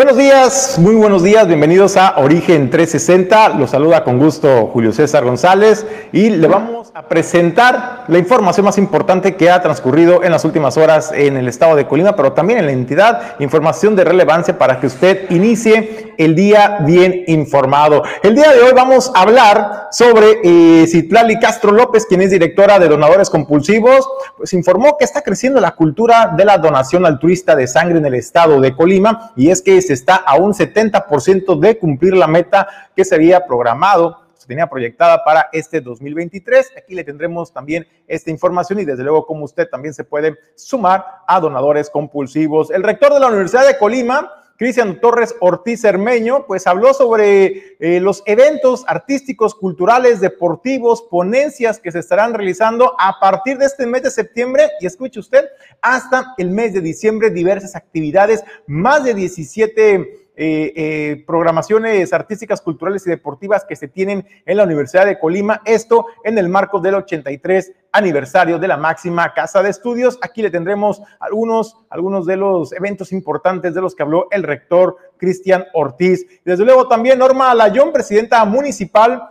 [0.00, 3.50] Buenos días, muy buenos días, bienvenidos a Origen 360.
[3.50, 8.78] Los saluda con gusto Julio César González y le vamos a presentar la información más
[8.78, 12.60] importante que ha transcurrido en las últimas horas en el estado de Colima, pero también
[12.60, 18.02] en la entidad, información de relevancia para que usted inicie el día bien informado.
[18.22, 22.78] El día de hoy vamos a hablar sobre eh, Citlali Castro López, quien es directora
[22.78, 24.08] de Donadores Compulsivos,
[24.38, 28.14] pues informó que está creciendo la cultura de la donación altruista de sangre en el
[28.14, 32.68] estado de Colima y es que se está a un 70% de cumplir la meta
[32.94, 36.74] que se había programado se tenía proyectada para este 2023.
[36.78, 41.04] Aquí le tendremos también esta información y desde luego como usted también se puede sumar
[41.26, 42.70] a donadores compulsivos.
[42.70, 47.98] El rector de la Universidad de Colima, Cristian Torres Ortiz Hermeño, pues habló sobre eh,
[47.98, 54.02] los eventos artísticos, culturales, deportivos, ponencias que se estarán realizando a partir de este mes
[54.02, 54.68] de septiembre.
[54.78, 55.46] Y escuche usted,
[55.80, 63.06] hasta el mes de diciembre, diversas actividades, más de 17 eh, eh, programaciones artísticas, culturales
[63.06, 65.60] y deportivas que se tienen en la Universidad de Colima.
[65.66, 70.18] Esto en el marco del 83 aniversario de la máxima casa de estudios.
[70.22, 74.96] Aquí le tendremos algunos, algunos de los eventos importantes de los que habló el rector
[75.18, 76.24] Cristian Ortiz.
[76.42, 79.22] Desde luego también Norma Alayón, presidenta municipal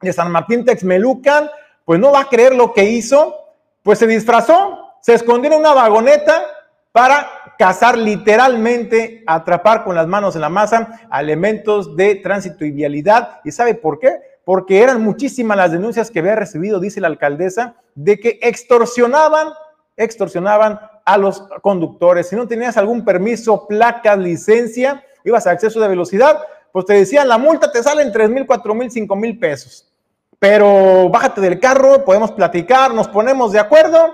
[0.00, 1.50] de San Martín Texmelucan,
[1.84, 3.34] pues no va a creer lo que hizo,
[3.82, 6.40] pues se disfrazó, se escondió en una vagoneta
[6.92, 12.70] para cazar literalmente, atrapar con las manos en la masa a elementos de tránsito y
[12.70, 13.40] vialidad.
[13.44, 14.20] ¿Y sabe por qué?
[14.44, 19.48] Porque eran muchísimas las denuncias que había recibido, dice la alcaldesa, de que extorsionaban,
[19.96, 22.28] extorsionaban a los conductores.
[22.28, 26.40] Si no tenías algún permiso, placa, licencia, ibas a exceso de velocidad,
[26.72, 29.92] pues te decían, la multa te sale en 3 mil, 4 mil, 5 mil pesos.
[30.38, 34.12] Pero bájate del carro, podemos platicar, nos ponemos de acuerdo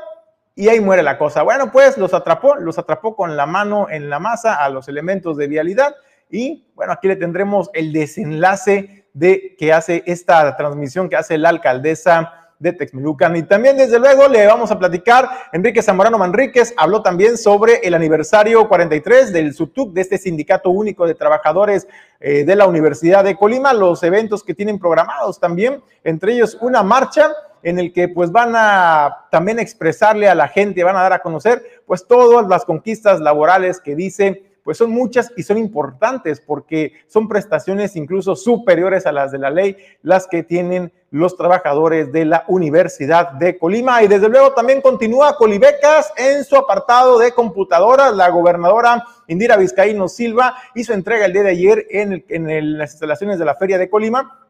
[0.55, 1.43] y ahí muere la cosa.
[1.43, 5.37] Bueno, pues los atrapó, los atrapó con la mano en la masa a los elementos
[5.37, 5.95] de vialidad
[6.31, 11.51] y bueno, aquí le tendremos el desenlace de que hace esta transmisión que hace la
[11.51, 13.37] alcaldesa de Texmelucan.
[13.37, 17.93] Y también, desde luego, le vamos a platicar, Enrique Zamorano Manríquez habló también sobre el
[17.93, 21.89] aniversario 43 del SUTUC, de este Sindicato Único de Trabajadores
[22.21, 26.85] eh, de la Universidad de Colima, los eventos que tienen programados también, entre ellos una
[26.85, 31.13] marcha en el que pues van a también expresarle a la gente, van a dar
[31.13, 36.41] a conocer pues todas las conquistas laborales que dice pues son muchas y son importantes
[36.41, 42.13] porque son prestaciones incluso superiores a las de la ley, las que tienen los trabajadores
[42.13, 44.03] de la Universidad de Colima.
[44.03, 48.15] Y desde luego también continúa Colibecas en su apartado de computadoras.
[48.15, 53.39] La gobernadora Indira Vizcaíno Silva hizo entrega el día de ayer en, en las instalaciones
[53.39, 54.42] de la Feria de Colima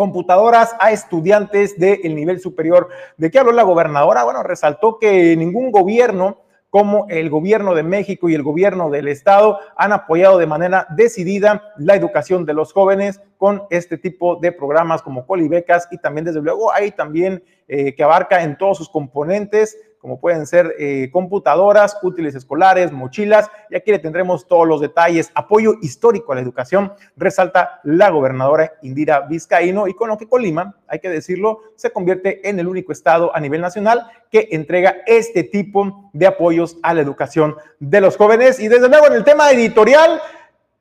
[0.00, 2.88] computadoras a estudiantes del nivel superior.
[3.18, 4.24] ¿De qué habló la gobernadora?
[4.24, 6.38] Bueno, resaltó que ningún gobierno
[6.70, 11.74] como el gobierno de México y el gobierno del estado han apoyado de manera decidida
[11.76, 16.40] la educación de los jóvenes con este tipo de programas como Colibecas y también desde
[16.40, 21.98] luego hay también eh, que abarca en todos sus componentes como pueden ser eh, computadoras,
[22.02, 25.30] útiles escolares, mochilas, y aquí le tendremos todos los detalles.
[25.34, 30.76] Apoyo histórico a la educación, resalta la gobernadora Indira Vizcaíno, y con lo que Colima,
[30.88, 35.44] hay que decirlo, se convierte en el único estado a nivel nacional que entrega este
[35.44, 38.58] tipo de apoyos a la educación de los jóvenes.
[38.58, 40.20] Y desde luego en el tema editorial,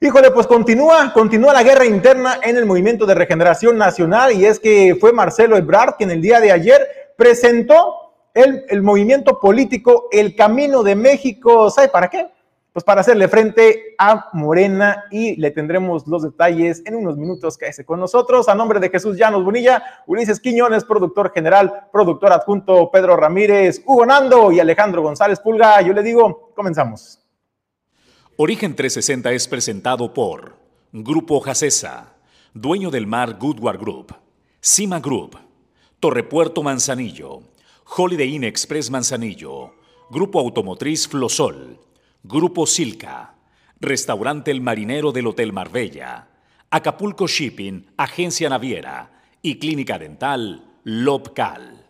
[0.02, 4.58] Híjole, pues continúa, continúa la guerra interna en el movimiento de regeneración nacional y es
[4.58, 8.09] que fue Marcelo Ebrard quien el día de ayer presentó
[8.40, 12.28] el, movimiento político El Camino de México, ¿sabe para qué?
[12.72, 17.58] Pues para hacerle frente a Morena y le tendremos los detalles en unos minutos.
[17.58, 18.48] Quédese con nosotros.
[18.48, 24.06] A nombre de Jesús Llanos Bonilla, Ulises Quiñones, productor general, productor adjunto Pedro Ramírez, Hugo
[24.06, 27.20] Nando y Alejandro González Pulga, yo le digo, comenzamos.
[28.38, 30.56] Origen 360 es presentado por
[30.94, 32.14] Grupo Jacesa,
[32.54, 34.16] dueño del mar Goodward Group,
[34.62, 35.38] Cima Group,
[36.00, 37.42] Torrepuerto Manzanillo,
[37.98, 39.74] Holiday Inn Express Manzanillo,
[40.12, 41.80] Grupo Automotriz Flosol,
[42.22, 43.34] Grupo Silca,
[43.80, 46.28] Restaurante El Marinero del Hotel Marbella,
[46.70, 51.84] Acapulco Shipping, Agencia Naviera y Clínica Dental Lopcal.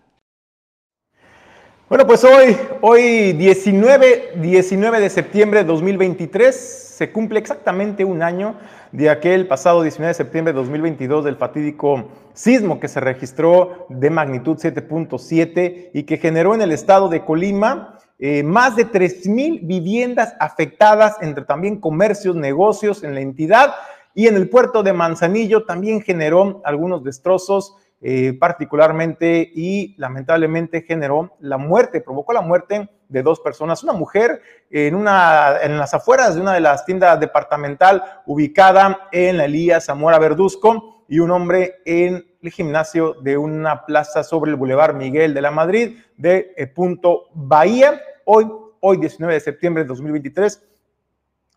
[1.90, 8.56] Bueno, pues hoy, hoy 19, 19 de septiembre de 2023, se cumple exactamente un año
[8.92, 14.10] de aquel pasado 19 de septiembre de 2022 del fatídico sismo que se registró de
[14.10, 20.36] magnitud 7.7 y que generó en el estado de Colima eh, más de 3.000 viviendas
[20.42, 23.76] afectadas entre también comercios, negocios en la entidad
[24.14, 25.64] y en el puerto de Manzanillo.
[25.64, 33.24] También generó algunos destrozos eh, particularmente y lamentablemente generó la muerte, provocó la muerte de
[33.24, 33.84] dos personas.
[33.84, 39.38] Una mujer en, una, en las afueras de una de las tiendas departamental ubicada en
[39.38, 44.58] la Elías Zamora Verduzco y un hombre en el gimnasio de una plaza sobre el
[44.58, 48.00] Boulevard Miguel de la Madrid de eh, Punto Bahía.
[48.26, 48.48] Hoy,
[48.80, 50.64] hoy 19 de septiembre de 2023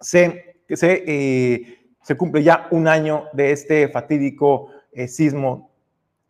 [0.00, 4.68] se, se, eh, se cumple ya un año de este fatídico
[5.06, 5.71] sismo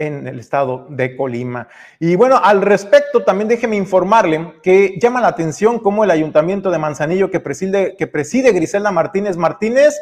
[0.06, 1.68] en el estado de Colima.
[2.00, 6.78] Y bueno, al respecto, también déjeme informarle que llama la atención cómo el ayuntamiento de
[6.78, 10.00] Manzanillo que preside, que preside Griselda Martínez Martínez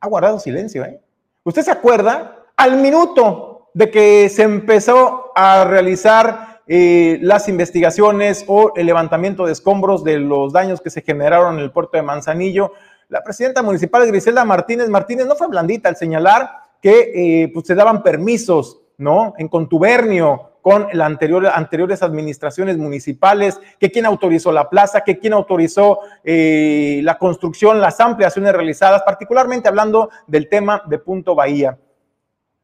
[0.00, 0.84] ha guardado silencio.
[0.84, 1.00] ¿eh?
[1.42, 2.44] ¿Usted se acuerda?
[2.56, 9.52] Al minuto de que se empezó a realizar eh, las investigaciones o el levantamiento de
[9.52, 12.72] escombros de los daños que se generaron en el puerto de Manzanillo,
[13.08, 17.74] la presidenta municipal Griselda Martínez Martínez no fue blandita al señalar que eh, pues, se
[17.74, 19.34] daban permisos, ¿no?
[19.38, 25.32] En contubernio con la anterior, anteriores administraciones municipales, que quién autorizó la plaza, que quién
[25.32, 31.78] autorizó eh, la construcción, las ampliaciones realizadas, particularmente hablando del tema de Punto Bahía.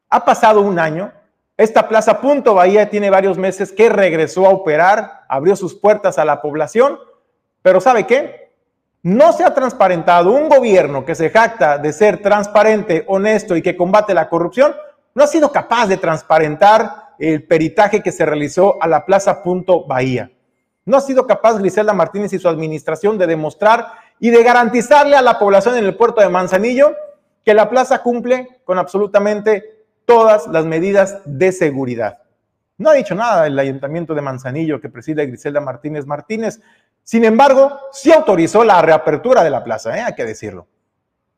[0.09, 1.11] Ha pasado un año,
[1.57, 6.25] esta plaza Punto Bahía tiene varios meses que regresó a operar, abrió sus puertas a
[6.25, 6.99] la población,
[7.63, 8.46] pero ¿sabe qué?
[9.07, 13.77] No se ha transparentado un gobierno que se jacta de ser transparente, honesto y que
[13.77, 14.75] combate la corrupción,
[15.15, 19.85] no ha sido capaz de transparentar el peritaje que se realizó a la Plaza Punto
[19.85, 20.29] Bahía.
[20.83, 25.21] No ha sido capaz Griselda Martínez y su administración de demostrar y de garantizarle a
[25.21, 26.93] la población en el puerto de Manzanillo
[27.45, 32.23] que la plaza cumple con absolutamente todas las medidas de seguridad.
[32.77, 36.59] No ha dicho nada el ayuntamiento de Manzanillo que preside Griselda Martínez Martínez.
[37.07, 40.01] Sin embargo, sí autorizó la reapertura de la plaza, ¿eh?
[40.01, 40.67] hay que decirlo.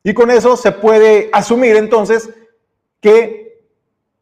[0.01, 2.31] Y con eso se puede asumir entonces
[3.00, 3.68] que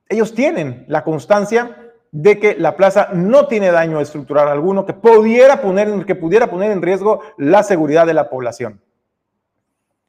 [0.09, 5.61] ellos tienen la constancia de que la plaza no tiene daño estructural alguno que pudiera
[5.61, 8.81] poner, que pudiera poner en riesgo la seguridad de la población.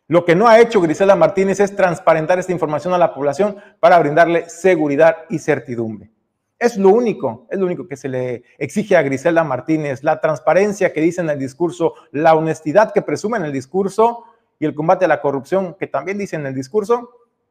[0.08, 4.00] Lo que no ha hecho Grisela Martínez es transparentar esta información a la población para
[4.00, 6.11] brindarle seguridad y certidumbre.
[6.59, 10.93] Es lo único, es lo único que se le exige a Griselda Martínez, la transparencia
[10.93, 14.25] que dice en el discurso, la honestidad que presume en el discurso
[14.59, 17.11] y el combate a la corrupción que también dice en el discurso,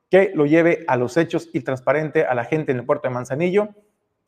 [0.10, 3.14] que lo lleve a los hechos y transparente a la gente en el puerto de
[3.14, 3.70] Manzanillo,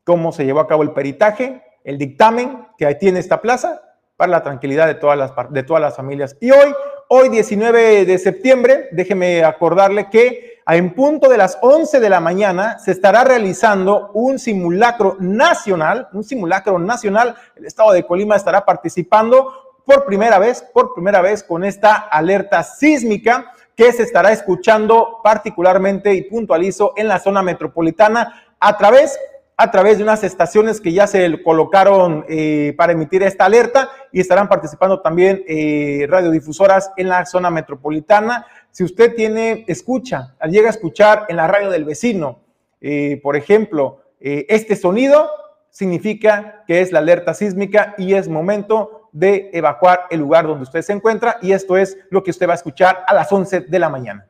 [0.05, 3.81] cómo se llevó a cabo el peritaje, el dictamen que tiene esta plaza
[4.15, 6.37] para la tranquilidad de todas las, de todas las familias.
[6.39, 6.73] Y hoy,
[7.09, 12.77] hoy 19 de septiembre, déjeme acordarle que en punto de las 11 de la mañana
[12.79, 17.35] se estará realizando un simulacro nacional, un simulacro nacional.
[17.55, 19.51] El estado de Colima estará participando
[19.85, 26.13] por primera vez, por primera vez con esta alerta sísmica que se estará escuchando particularmente
[26.13, 29.17] y puntualizo en la zona metropolitana a través
[29.61, 34.21] a través de unas estaciones que ya se colocaron eh, para emitir esta alerta y
[34.21, 38.45] estarán participando también eh, radiodifusoras en la zona metropolitana.
[38.71, 42.39] Si usted tiene, escucha, llega a escuchar en la radio del vecino,
[42.79, 45.29] eh, por ejemplo, este sonido,
[45.69, 50.81] significa que es la alerta sísmica y es momento de evacuar el lugar donde usted
[50.83, 53.79] se encuentra y esto es lo que usted va a escuchar a las 11 de
[53.79, 54.25] la mañana.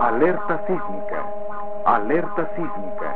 [0.00, 1.45] Alerta sísmica.
[1.86, 3.14] Alerta sísmica.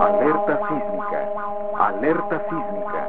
[0.00, 1.18] Alerta sísmica.
[1.78, 3.08] Alerta sísmica.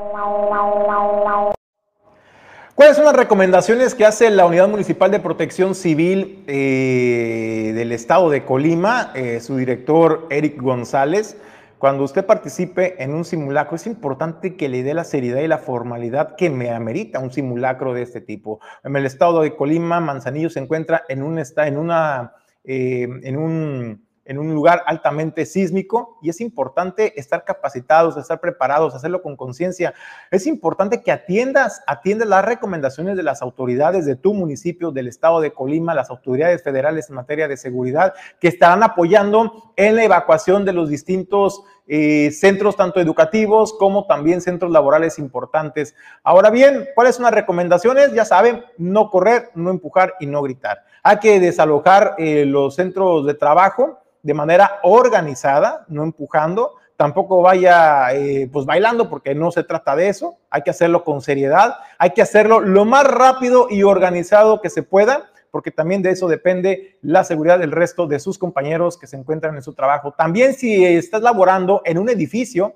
[2.76, 8.30] ¿Cuáles son las recomendaciones que hace la Unidad Municipal de Protección Civil eh, del Estado
[8.30, 11.38] de Colima, eh, su director Eric González?
[11.82, 15.58] Cuando usted participe en un simulacro, es importante que le dé la seriedad y la
[15.58, 18.60] formalidad que me amerita un simulacro de este tipo.
[18.84, 22.34] En el estado de Colima, Manzanillo se encuentra en un, está en una,
[22.64, 28.94] eh, en un en un lugar altamente sísmico y es importante estar capacitados, estar preparados,
[28.94, 29.94] hacerlo con conciencia.
[30.30, 35.42] Es importante que atiendas, atiendas las recomendaciones de las autoridades de tu municipio, del estado
[35.42, 40.66] de Colima, las autoridades federales en materia de seguridad, que estarán apoyando en la evacuación
[40.66, 45.96] de los distintos eh, centros, tanto educativos como también centros laborales importantes.
[46.24, 48.14] Ahora bien, ¿cuáles son las recomendaciones?
[48.14, 50.84] Ya saben, no correr, no empujar y no gritar.
[51.04, 58.14] Hay que desalojar eh, los centros de trabajo de manera organizada, no empujando, tampoco vaya
[58.14, 62.12] eh, pues bailando porque no se trata de eso, hay que hacerlo con seriedad, hay
[62.12, 66.98] que hacerlo lo más rápido y organizado que se pueda, porque también de eso depende
[67.02, 70.14] la seguridad del resto de sus compañeros que se encuentran en su trabajo.
[70.14, 72.74] También si estás laborando en un edificio,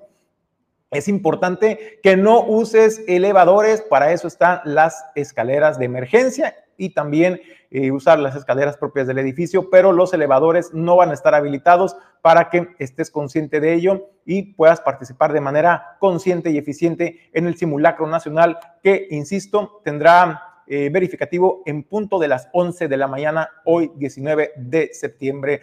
[0.90, 7.40] es importante que no uses elevadores, para eso están las escaleras de emergencia y también
[7.70, 11.96] eh, usar las escaleras propias del edificio, pero los elevadores no van a estar habilitados
[12.22, 17.46] para que estés consciente de ello y puedas participar de manera consciente y eficiente en
[17.46, 23.06] el simulacro nacional que, insisto, tendrá eh, verificativo en punto de las 11 de la
[23.06, 25.60] mañana, hoy 19 de septiembre.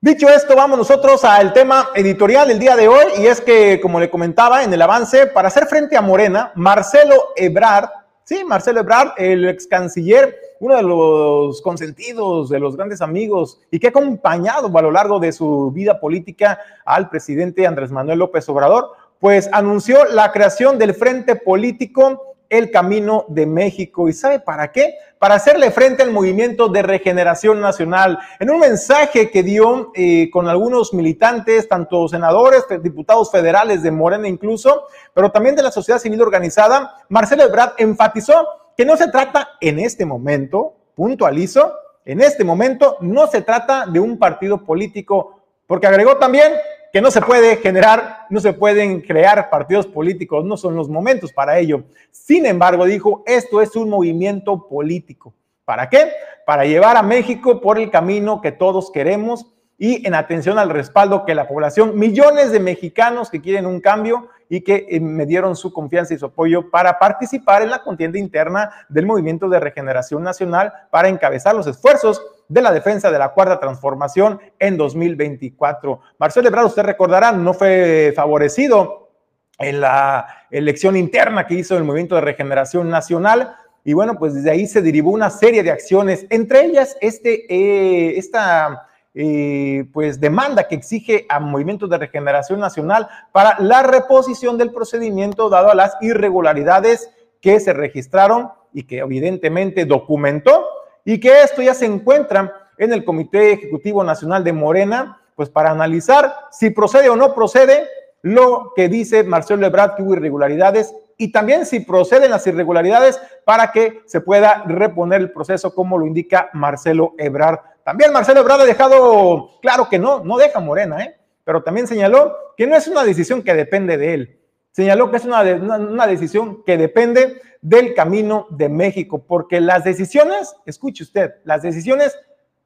[0.00, 4.00] Dicho esto, vamos nosotros al tema editorial del día de hoy y es que, como
[4.00, 7.88] le comentaba en el avance, para hacer frente a Morena, Marcelo Ebrard,
[8.24, 13.78] sí, Marcelo Ebrard, el ex canciller, uno de los consentidos, de los grandes amigos y
[13.78, 18.48] que ha acompañado a lo largo de su vida política al presidente Andrés Manuel López
[18.48, 24.10] Obrador, pues anunció la creación del Frente Político el camino de México.
[24.10, 24.94] ¿Y sabe para qué?
[25.18, 28.18] Para hacerle frente al movimiento de regeneración nacional.
[28.38, 34.28] En un mensaje que dio eh, con algunos militantes, tanto senadores, diputados federales de Morena
[34.28, 39.48] incluso, pero también de la sociedad civil organizada, Marcelo Ebrard enfatizó que no se trata
[39.62, 41.72] en este momento, puntualizo,
[42.04, 46.52] en este momento no se trata de un partido político, porque agregó también
[46.92, 51.32] que no se puede generar, no se pueden crear partidos políticos, no son los momentos
[51.32, 51.84] para ello.
[52.10, 55.32] Sin embargo, dijo, esto es un movimiento político.
[55.64, 56.12] ¿Para qué?
[56.44, 59.46] Para llevar a México por el camino que todos queremos
[59.78, 64.28] y en atención al respaldo que la población, millones de mexicanos que quieren un cambio
[64.50, 68.18] y que eh, me dieron su confianza y su apoyo para participar en la contienda
[68.18, 73.32] interna del Movimiento de Regeneración Nacional para encabezar los esfuerzos de la defensa de la
[73.32, 76.00] cuarta transformación en 2024.
[76.18, 79.10] Marcelo Ebrard, usted recordará, no fue favorecido
[79.58, 83.54] en la elección interna que hizo el Movimiento de Regeneración Nacional.
[83.84, 88.16] Y bueno, pues desde ahí se derivó una serie de acciones, entre ellas este, eh,
[88.16, 94.72] esta eh, pues demanda que exige a Movimiento de Regeneración Nacional para la reposición del
[94.72, 100.64] procedimiento dado a las irregularidades que se registraron y que evidentemente documentó
[101.04, 105.70] y que esto ya se encuentra en el Comité Ejecutivo Nacional de Morena, pues para
[105.70, 107.86] analizar si procede o no procede
[108.22, 113.72] lo que dice Marcelo Ebrard que hubo irregularidades y también si proceden las irregularidades para
[113.72, 117.58] que se pueda reponer el proceso como lo indica Marcelo Ebrard.
[117.84, 121.16] También Marcelo Ebrard ha dejado claro que no, no deja Morena, ¿eh?
[121.44, 124.41] pero también señaló que no es una decisión que depende de él.
[124.72, 130.56] Señaló que es una, una decisión que depende del camino de México, porque las decisiones,
[130.66, 132.18] escuche usted, las decisiones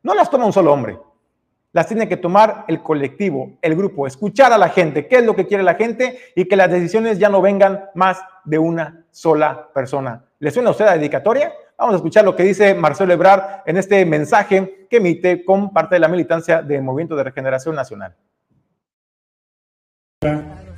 [0.03, 0.99] no las toma un solo hombre,
[1.73, 5.35] las tiene que tomar el colectivo, el grupo, escuchar a la gente, qué es lo
[5.35, 9.69] que quiere la gente y que las decisiones ya no vengan más de una sola
[9.75, 10.25] persona.
[10.39, 11.53] ¿Le suena a usted la dedicatoria?
[11.77, 15.97] Vamos a escuchar lo que dice Marcelo Ebrard en este mensaje que emite con parte
[15.97, 18.15] de la militancia del Movimiento de Regeneración Nacional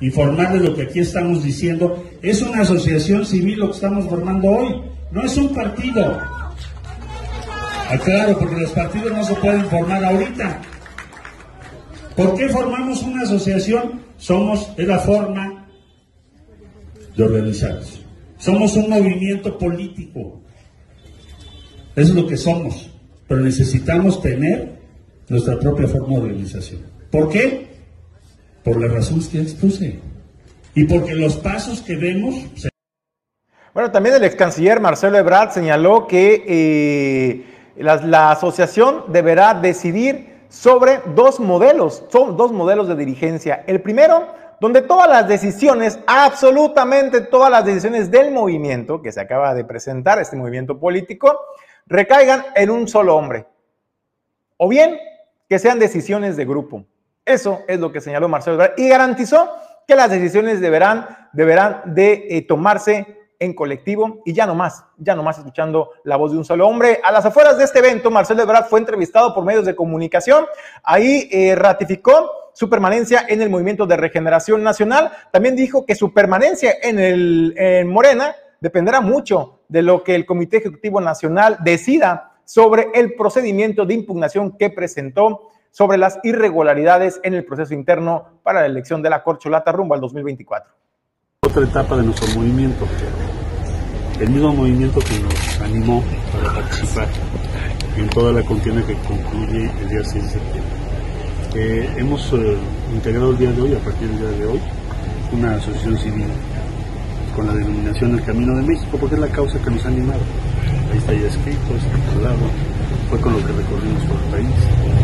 [0.01, 2.03] informarles lo que aquí estamos diciendo.
[2.21, 6.17] Es una asociación civil lo que estamos formando hoy, no es un partido.
[7.89, 10.61] Aclaro, porque los partidos no se pueden formar ahorita.
[12.15, 14.01] ¿Por qué formamos una asociación?
[14.17, 15.67] Somos, es la forma
[17.15, 18.01] de organizarnos.
[18.37, 20.41] Somos un movimiento político.
[21.95, 22.91] Es lo que somos.
[23.27, 24.79] Pero necesitamos tener
[25.27, 26.81] nuestra propia forma de organización.
[27.11, 27.68] ¿Por qué?
[28.63, 29.99] Por las razones que expuse.
[30.75, 32.35] Y porque los pasos que vemos...
[33.73, 37.45] Bueno, también el ex canciller Marcelo Ebrard señaló que eh,
[37.77, 43.63] la, asociación deberá decidir sobre dos modelos, son dos modelos de dirigencia.
[43.67, 44.27] El primero,
[44.59, 50.19] donde todas las decisiones, absolutamente todas las decisiones del movimiento que se acaba de presentar,
[50.19, 51.39] este movimiento político,
[51.85, 53.45] recaigan en un solo hombre.
[54.57, 54.97] O bien
[55.47, 56.85] que sean decisiones de grupo.
[57.29, 59.51] Eso es lo que señaló Marcelo Ebrard y garantizó
[59.87, 63.05] que las decisiones deberán, deberán de eh, tomarse
[63.37, 66.67] en colectivo y ya no más, ya no más escuchando la voz de un solo
[66.67, 66.99] hombre.
[67.03, 70.47] A las afueras de este evento, Marcelo Ebrard fue entrevistado por medios de comunicación.
[70.81, 75.11] Ahí eh, ratificó su permanencia en el Movimiento de Regeneración Nacional.
[75.31, 80.25] También dijo que su permanencia en, el, en Morena dependerá mucho de lo que el
[80.25, 87.33] Comité Ejecutivo Nacional decida sobre el procedimiento de impugnación que presentó sobre las irregularidades en
[87.33, 90.73] el proceso interno para la elección de la corcholata rumbo al 2024.
[91.41, 92.85] Otra etapa de nuestro movimiento,
[94.19, 97.07] el mismo movimiento que nos animó para participar
[97.97, 100.73] en toda la contienda que concluye el día 6 de septiembre.
[101.55, 102.57] Eh, hemos eh,
[102.93, 104.61] integrado el día de hoy, a partir del día de hoy,
[105.31, 106.27] una asociación civil
[107.35, 110.21] con la denominación El Camino de México, porque es la causa que nos ha animado.
[110.91, 112.37] Ahí está ya escrito, está lado,
[113.09, 114.98] fue con lo que recorrimos por el país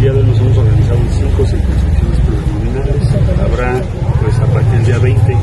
[0.00, 3.04] día de hoy nos hemos organizado en cinco circunscripciones plurinominales.
[3.38, 3.82] Habrá,
[4.22, 5.36] pues a partir del día 20,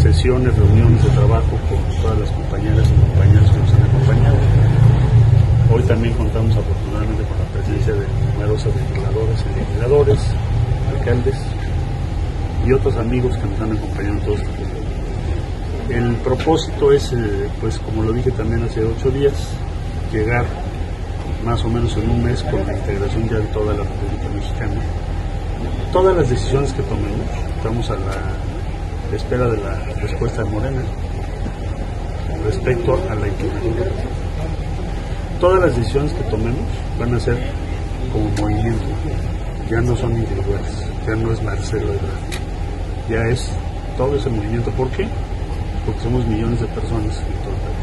[0.00, 4.36] sesiones, reuniones de trabajo con todas las compañeras y compañeros que nos han acompañado.
[5.70, 10.18] Hoy también contamos afortunadamente con la presencia de numerosos legisladores y legisladores,
[10.96, 11.36] alcaldes
[12.66, 14.76] y otros amigos que nos han acompañado en todo este tiempo.
[15.90, 19.34] El propósito es, eh, pues como lo dije también hace ocho días,
[20.10, 20.46] llegar
[21.44, 24.80] más o menos en un mes con la integración ya de toda la República Mexicana.
[25.92, 30.82] Todas las decisiones que tomemos, estamos a la espera de la respuesta de Morena
[32.44, 33.74] respecto a la impugnación.
[35.40, 36.66] Todas las decisiones que tomemos
[36.98, 37.36] van a ser
[38.12, 38.84] como movimiento,
[39.68, 43.50] ya no son individuales, ya no es Marcelo Ebrard, ya es
[43.96, 44.70] todo ese movimiento.
[44.72, 45.06] ¿Por qué?
[45.84, 47.73] Porque somos millones de personas en todo.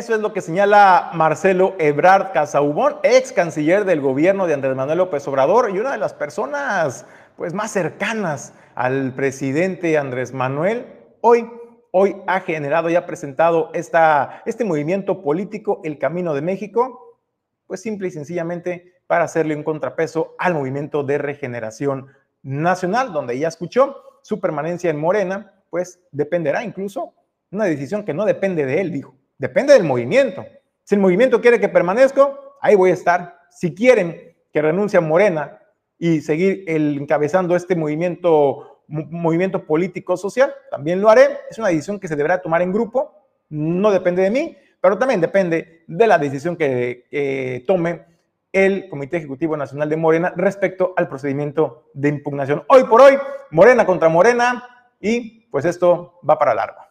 [0.00, 4.96] Eso es lo que señala Marcelo Ebrard Casaubón, ex canciller del gobierno de Andrés Manuel
[4.96, 7.04] López Obrador y una de las personas
[7.36, 10.86] pues, más cercanas al presidente Andrés Manuel.
[11.20, 11.50] Hoy,
[11.90, 17.18] hoy ha generado y ha presentado esta, este movimiento político, El Camino de México,
[17.66, 22.06] pues simple y sencillamente para hacerle un contrapeso al movimiento de regeneración
[22.42, 27.12] nacional, donde ya escuchó su permanencia en Morena, pues dependerá incluso
[27.50, 30.44] una decisión que no depende de él, dijo Depende del movimiento.
[30.84, 32.30] Si el movimiento quiere que permanezca,
[32.60, 33.38] ahí voy a estar.
[33.48, 35.58] Si quieren que renuncie a Morena
[35.98, 41.38] y seguir encabezando este movimiento, movimiento político social, también lo haré.
[41.50, 43.14] Es una decisión que se deberá tomar en grupo.
[43.48, 48.04] No depende de mí, pero también depende de la decisión que tome
[48.52, 52.62] el Comité Ejecutivo Nacional de Morena respecto al procedimiento de impugnación.
[52.68, 53.16] Hoy por hoy,
[53.52, 54.68] Morena contra Morena
[55.00, 56.89] y pues esto va para largo.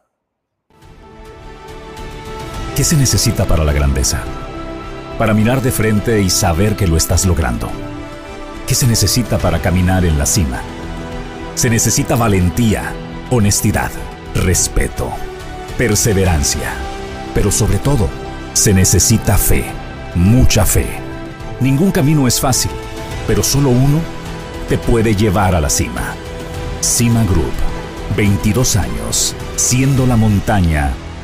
[2.79, 4.23] ¿Qué se necesita para la grandeza?
[5.17, 7.69] Para mirar de frente y saber que lo estás logrando.
[8.67, 10.61] ¿Qué se necesita para caminar en la cima?
[11.55, 12.93] Se necesita valentía,
[13.31, 13.91] honestidad,
[14.33, 15.11] respeto,
[15.77, 16.71] perseverancia.
[17.35, 18.07] Pero sobre todo,
[18.53, 19.65] se necesita fe,
[20.15, 20.87] mucha fe.
[21.59, 22.71] Ningún camino es fácil,
[23.27, 23.99] pero solo uno
[24.69, 26.13] te puede llevar a la cima.
[26.79, 27.51] Cima Group,
[28.15, 30.93] 22 años, siendo la montaña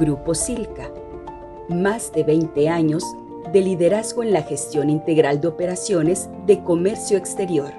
[0.00, 0.90] Grupo Silca.
[1.68, 3.04] Más de 20 años
[3.52, 7.70] de liderazgo en la gestión integral de operaciones de comercio exterior.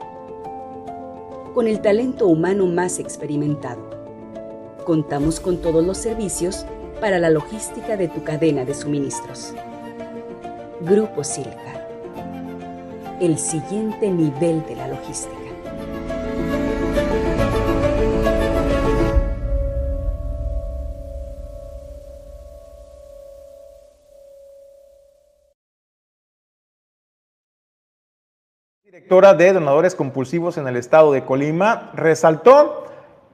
[1.55, 3.89] Con el talento humano más experimentado.
[4.85, 6.67] Contamos con todos los servicios
[6.99, 9.55] para la logística de tu cadena de suministros.
[10.81, 11.87] Grupo Silca.
[13.19, 15.41] El siguiente nivel de la logística.
[28.91, 32.83] Directora de donadores compulsivos en el estado de Colima, resaltó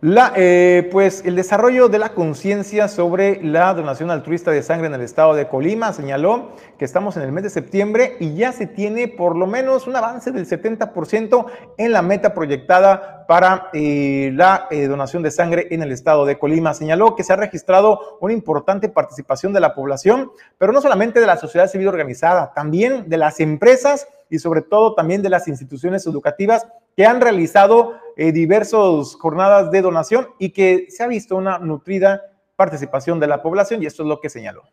[0.02, 4.94] la, eh, pues, el desarrollo de la conciencia sobre la donación altruista de sangre en
[4.94, 5.94] el estado de Colima.
[5.94, 9.88] Señaló que estamos en el mes de septiembre y ya se tiene por lo menos
[9.88, 11.48] un avance del 70%
[11.80, 16.38] en la meta proyectada para eh, la eh, donación de sangre en el estado de
[16.38, 16.76] Colima.
[16.76, 21.26] Señaló que se ha registrado una importante participación de la población, pero no solamente de
[21.26, 26.06] la sociedad civil organizada, también de las empresas y sobre todo también de las instituciones
[26.06, 31.60] educativas que han realizado eh, diversas jornadas de donación y que se ha visto una
[31.60, 32.22] nutrida
[32.56, 34.64] participación de la población y esto es lo que señaló.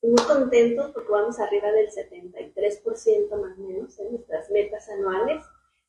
[0.00, 5.42] Muy contentos porque vamos arriba del 73% más o menos en nuestras metas anuales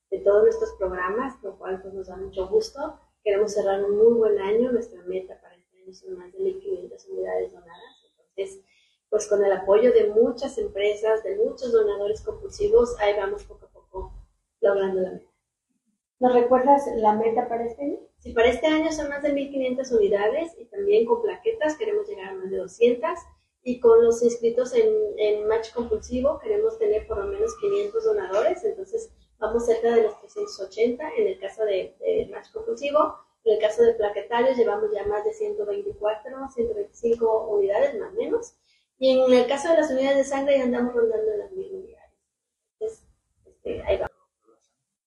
[0.09, 2.99] de todos nuestros programas, lo cual pues, nos da mucho gusto.
[3.23, 7.09] Queremos cerrar un muy buen año, nuestra meta para este año son más de 1.500
[7.11, 8.63] unidades donadas, entonces
[9.09, 13.69] pues con el apoyo de muchas empresas, de muchos donadores compulsivos, ahí vamos poco a
[13.69, 14.13] poco
[14.61, 15.31] logrando la meta.
[16.19, 17.99] ¿Nos recuerdas la meta para este año?
[18.19, 22.29] Sí, para este año son más de 1.500 unidades y también con plaquetas queremos llegar
[22.29, 23.09] a más de 200
[23.63, 28.63] y con los inscritos en, en Match Compulsivo queremos tener por lo menos 500 donadores,
[28.63, 33.15] entonces vamos cerca de los 380 en el caso de, de Match Compulsivo.
[33.45, 38.53] En el caso de plaquetarios llevamos ya más de 124, 125 unidades más o menos.
[38.99, 42.11] Y en el caso de las unidades de sangre ya andamos rondando las mil unidades.
[42.73, 43.07] Entonces,
[43.45, 44.09] este, ahí vamos.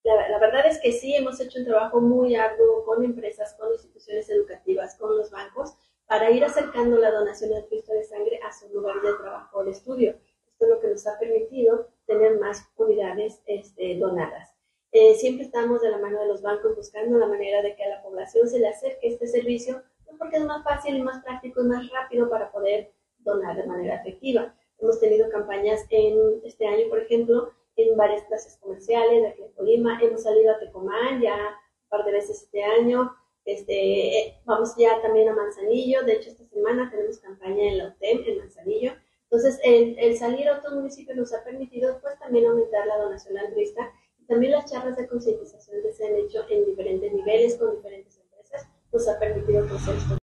[0.02, 3.70] La, verdad es es que sí, hemos hecho un trabajo muy arduo con empresas, con
[3.70, 5.76] instituciones educativas, con los bancos,
[6.06, 9.70] para ir acercando la donación altruista de sangre a su lugar de trabajo o de
[9.70, 10.18] estudio.
[10.46, 14.54] Esto es lo que nos ha permitido tener más unidades este, donadas.
[14.90, 17.88] Eh, siempre estamos de la mano de los bancos buscando la manera de que a
[17.88, 19.82] la población se le acerque este servicio,
[20.18, 22.92] porque es más fácil y más práctico y más rápido para poder
[23.24, 24.54] donar de manera efectiva.
[24.78, 29.52] Hemos tenido campañas en este año, por ejemplo, en varias plazas comerciales de aquí en
[29.52, 29.98] Colima.
[30.02, 33.12] Hemos salido a Tecomán ya un par de veces este año.
[33.44, 36.02] Este, eh, vamos ya también a Manzanillo.
[36.02, 38.92] De hecho, esta semana tenemos campaña en la UTEM, en Manzanillo.
[39.24, 43.38] Entonces, el, el salir a otros municipios nos ha permitido pues también aumentar la donación
[43.38, 47.74] altruista y también las charlas de concientización que se han hecho en diferentes niveles con
[47.76, 50.21] diferentes empresas nos ha permitido crecer esto.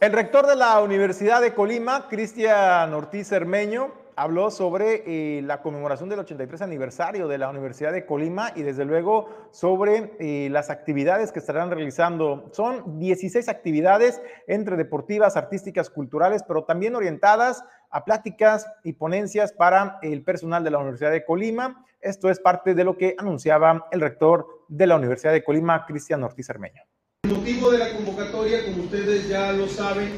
[0.00, 6.08] El rector de la Universidad de Colima, Cristian Ortiz Hermeño, habló sobre eh, la conmemoración
[6.08, 11.32] del 83 aniversario de la Universidad de Colima y desde luego sobre eh, las actividades
[11.32, 12.48] que estarán realizando.
[12.52, 19.98] Son 16 actividades entre deportivas, artísticas, culturales, pero también orientadas a pláticas y ponencias para
[20.02, 21.84] el personal de la Universidad de Colima.
[22.00, 26.22] Esto es parte de lo que anunciaba el rector de la Universidad de Colima, Cristian
[26.22, 26.87] Ortiz Armeño.
[27.28, 30.08] El motivo de la convocatoria, como ustedes ya lo saben,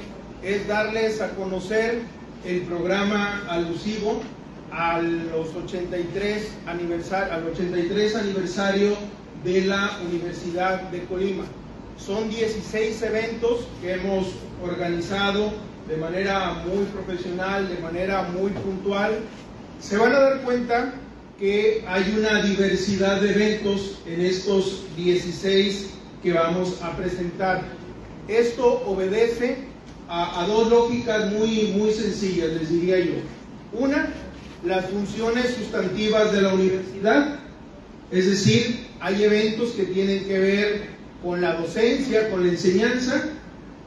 [0.44, 2.02] es darles a conocer
[2.46, 4.22] el programa alusivo
[4.70, 8.96] a los 83 aniversario, al 83 aniversario
[9.42, 11.42] de la Universidad de Colima.
[11.98, 14.28] Son 16 eventos que hemos
[14.62, 15.50] organizado
[15.88, 19.18] de manera muy profesional, de manera muy puntual.
[19.80, 20.94] Se van a dar cuenta
[21.40, 27.62] que hay una diversidad de eventos en estos 16 que vamos a presentar.
[28.28, 29.56] Esto obedece
[30.08, 33.14] a, dos lógicas muy, muy sencillas, les diría yo.
[33.72, 34.08] Una,
[34.64, 37.38] las funciones sustantivas de la universidad,
[38.10, 40.82] es decir, hay eventos que tienen que ver
[41.22, 43.24] con la docencia, con la enseñanza,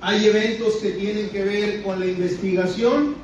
[0.01, 3.15] hay eventos que tienen que ver con la investigación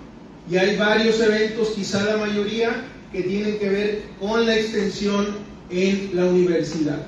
[0.49, 5.27] y hay varios eventos, quizá la mayoría, que tienen que ver con la extensión
[5.69, 7.05] en la universidad.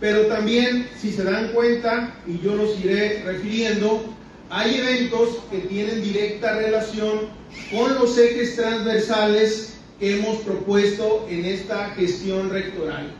[0.00, 4.02] Pero también, si se dan cuenta, y yo los iré refiriendo,
[4.48, 7.28] hay eventos que tienen directa relación
[7.70, 13.12] con los ejes transversales que hemos propuesto en esta gestión rectoral,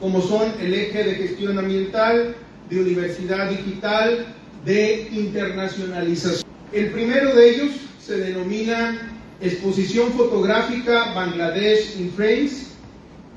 [0.00, 2.34] como son el eje de gestión ambiental,
[2.68, 4.26] de universidad digital,
[4.64, 6.42] de internacionalización.
[6.72, 7.70] El primero de ellos
[8.04, 12.72] se denomina exposición fotográfica Bangladesh in Frames,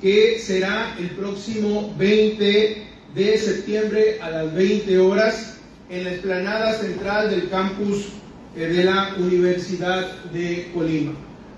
[0.01, 5.57] que será el próximo 20 de septiembre a las 20 horas
[5.89, 8.07] en la explanada central del campus
[8.55, 11.13] eh, de la Universidad de Colima.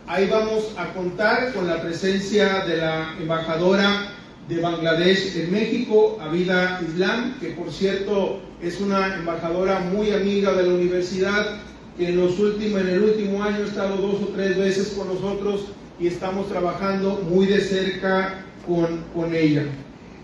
[0.08, 4.12] Ahí vamos a contar con la presencia de la embajadora
[4.48, 10.64] de Bangladesh en México, Abida Islam, que por cierto es una embajadora muy amiga de
[10.64, 11.60] la universidad,
[11.98, 15.08] que en, los últimos, en el último año ha estado dos o tres veces con
[15.08, 15.66] nosotros
[16.00, 19.64] y estamos trabajando muy de cerca con, con ella.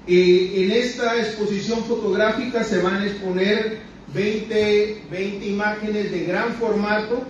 [0.08, 3.80] Eh, en esta exposición fotográfica se van a exponer
[4.14, 7.24] 20, 20 imágenes de gran formato,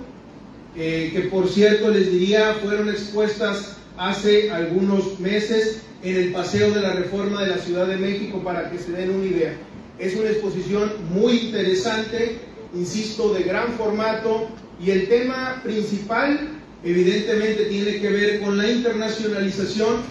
[0.76, 6.82] eh, que por cierto les diría fueron expuestas hace algunos meses en el Paseo de
[6.82, 9.54] la Reforma de la Ciudad de México para que se den una idea.
[9.98, 12.40] Es una exposición muy interesante,
[12.76, 14.50] insisto, de gran formato
[14.84, 16.50] y el tema principal
[16.84, 20.02] evidentemente tiene que ver con la internacionalización,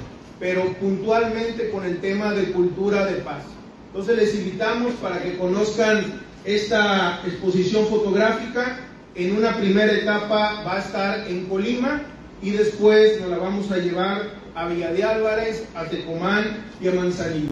[0.44, 3.44] pero puntualmente con el tema de cultura de paz.
[3.86, 8.76] Entonces les invitamos para que conozcan esta exposición fotográfica
[9.14, 12.02] en una primera etapa va a estar en Colima
[12.42, 14.20] y después nos la vamos a llevar
[14.54, 17.48] a Villa de Álvarez, a Tecomán y a Manzanillo.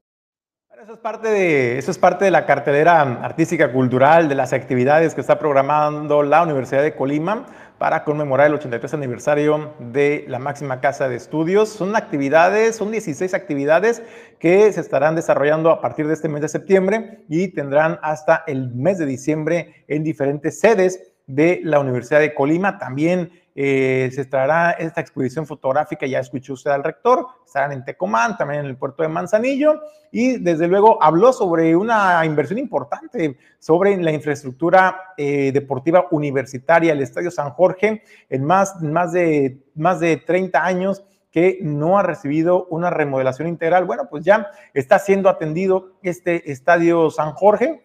[0.83, 5.15] Eso es, parte de, eso es parte de la cartelera artística cultural, de las actividades
[5.15, 7.47] que está programando la Universidad de Colima
[7.83, 11.69] para conmemorar el 83 aniversario de la máxima casa de estudios.
[11.69, 14.05] Son actividades, son 16 actividades
[14.39, 18.73] que se estarán desarrollando a partir de este mes de septiembre y tendrán hasta el
[18.73, 22.79] mes de diciembre en diferentes sedes de la Universidad de Colima.
[22.79, 28.37] También eh, se estará esta exposición fotográfica, ya escuchó usted al rector, estarán en Tecomán,
[28.37, 33.97] también en el puerto de Manzanillo, y desde luego habló sobre una inversión importante sobre
[33.97, 40.17] la infraestructura eh, deportiva universitaria, el Estadio San Jorge, en más, más, de, más de
[40.17, 43.87] 30 años que no ha recibido una remodelación integral.
[43.87, 47.83] Bueno, pues ya está siendo atendido este Estadio San Jorge,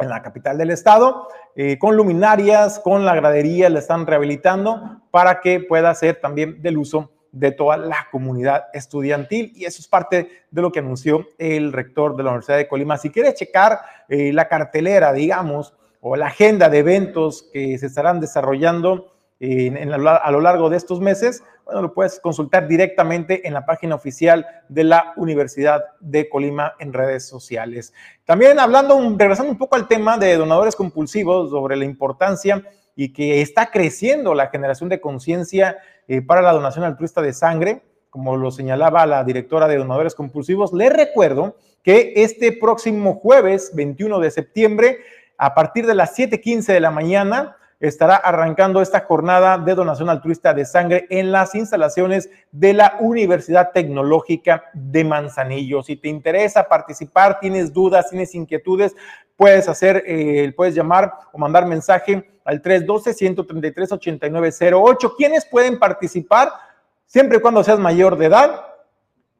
[0.00, 5.40] en la capital del estado, eh, con luminarias, con la gradería, la están rehabilitando para
[5.40, 10.28] que pueda ser también del uso de toda la comunidad estudiantil y eso es parte
[10.50, 12.98] de lo que anunció el rector de la Universidad de Colima.
[12.98, 18.20] Si quieres checar eh, la cartelera, digamos, o la agenda de eventos que se estarán
[18.20, 24.46] desarrollando a lo largo de estos meses, lo puedes consultar directamente en la página oficial
[24.68, 27.92] de la Universidad de Colima en redes sociales.
[28.24, 32.62] También hablando, regresando un poco al tema de donadores compulsivos, sobre la importancia
[32.96, 37.82] y que está creciendo la generación de conciencia eh, para la donación altruista de sangre,
[38.10, 44.18] como lo señalaba la directora de donadores compulsivos, les recuerdo que este próximo jueves 21
[44.18, 44.98] de septiembre,
[45.38, 50.52] a partir de las 7:15 de la mañana, estará arrancando esta jornada de donación altruista
[50.52, 55.82] de sangre en las instalaciones de la Universidad Tecnológica de Manzanillo.
[55.82, 58.94] Si te interesa participar, tienes dudas, tienes inquietudes,
[59.34, 65.14] puedes hacer, eh, puedes llamar o mandar mensaje al 312-133-8908.
[65.16, 66.50] ¿Quiénes pueden participar?
[67.06, 68.66] Siempre y cuando seas mayor de edad.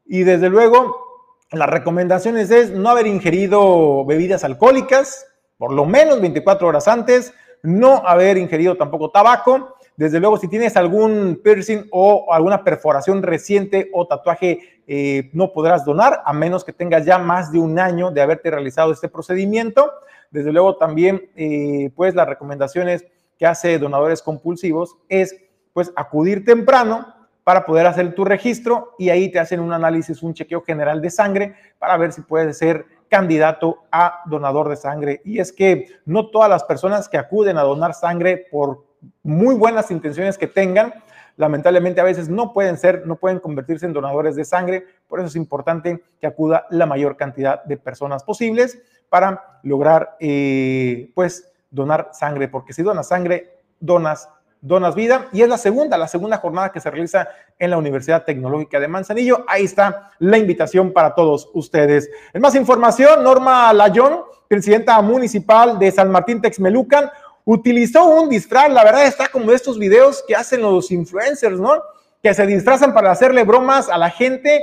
[0.06, 5.26] Y desde luego, las recomendaciones es no haber ingerido bebidas alcohólicas,
[5.58, 9.76] por lo menos 24 horas antes, no haber ingerido tampoco tabaco.
[9.96, 15.84] Desde luego, si tienes algún piercing o alguna perforación reciente o tatuaje, eh, no podrás
[15.84, 19.92] donar a menos que tengas ya más de un año de haberte realizado este procedimiento.
[20.30, 23.04] Desde luego, también, eh, pues las recomendaciones
[23.38, 25.36] que hace donadores compulsivos es,
[25.72, 30.34] pues, acudir temprano para poder hacer tu registro y ahí te hacen un análisis, un
[30.34, 35.20] chequeo general de sangre para ver si puedes ser candidato a donador de sangre.
[35.24, 38.84] Y es que no todas las personas que acuden a donar sangre por
[39.22, 40.94] muy buenas intenciones que tengan,
[41.36, 44.86] lamentablemente a veces no pueden ser, no pueden convertirse en donadores de sangre.
[45.08, 51.10] Por eso es importante que acuda la mayor cantidad de personas posibles para lograr, eh,
[51.14, 54.28] pues, donar sangre, porque si donas sangre, donas
[54.62, 58.24] Donas Vida y es la segunda, la segunda jornada que se realiza en la Universidad
[58.24, 59.44] Tecnológica de Manzanillo.
[59.48, 62.10] Ahí está la invitación para todos ustedes.
[62.32, 67.10] En más información, Norma Layón, presidenta municipal de San Martín Texmelucan,
[67.44, 71.82] utilizó un disfraz, la verdad está como estos videos que hacen los influencers, ¿no?
[72.22, 74.62] Que se disfrazan para hacerle bromas a la gente,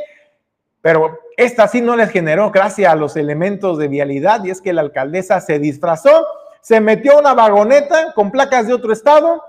[0.82, 4.74] pero esta sí no les generó gracias a los elementos de vialidad y es que
[4.74, 6.26] la alcaldesa se disfrazó,
[6.62, 9.44] se metió a una vagoneta con placas de otro estado,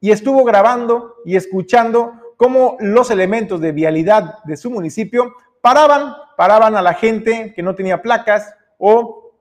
[0.00, 6.74] y estuvo grabando y escuchando cómo los elementos de vialidad de su municipio paraban, paraban
[6.74, 9.32] a la gente que no tenía placas o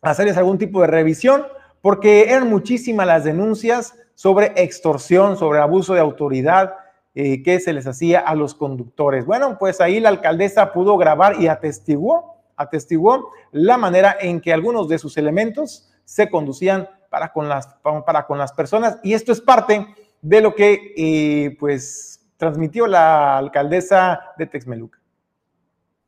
[0.00, 1.46] hacerles algún tipo de revisión,
[1.82, 6.74] porque eran muchísimas las denuncias sobre extorsión, sobre abuso de autoridad
[7.14, 9.26] eh, que se les hacía a los conductores.
[9.26, 14.88] Bueno, pues ahí la alcaldesa pudo grabar y atestiguó, atestiguó la manera en que algunos
[14.88, 17.68] de sus elementos se conducían para con las,
[18.04, 19.86] para con las personas y esto es parte
[20.26, 24.98] de lo que eh, pues transmitió la alcaldesa de Texmeluca.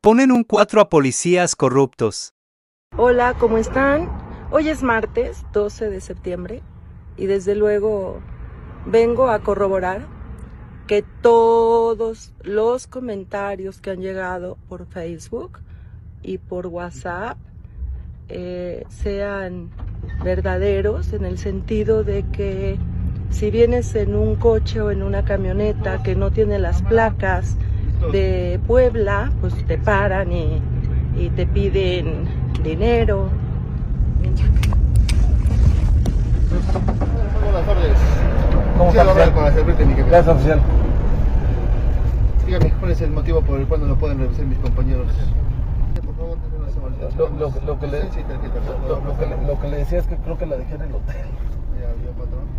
[0.01, 2.33] Ponen un cuatro a policías corruptos.
[2.97, 4.09] Hola, ¿cómo están?
[4.51, 6.61] Hoy es martes 12 de septiembre
[7.15, 8.19] y desde luego
[8.85, 10.05] vengo a corroborar
[10.85, 15.59] que todos los comentarios que han llegado por Facebook
[16.23, 17.37] y por WhatsApp
[18.27, 19.69] eh, sean
[20.25, 22.77] verdaderos en el sentido de que
[23.29, 27.57] si vienes en un coche o en una camioneta que no tiene las placas
[28.11, 30.61] de Puebla, pues te paran y,
[31.35, 32.25] te piden
[32.63, 33.29] dinero.
[37.43, 37.97] Buenas tardes.
[38.77, 39.33] ¿Cómo está, oficial?
[39.33, 40.09] Para servirte, mi jefe.
[40.09, 40.61] Gracias, oficial.
[42.45, 45.07] Dígame, ¿cuál es el motivo por el cual no lo pueden revisar mis compañeros?
[46.05, 46.37] Por favor,
[47.17, 48.03] lo, lo, lo, que le,
[49.45, 51.15] lo, que le decía es que creo que la dejé en el hotel.
[51.79, 52.58] Ya, vio, patrón.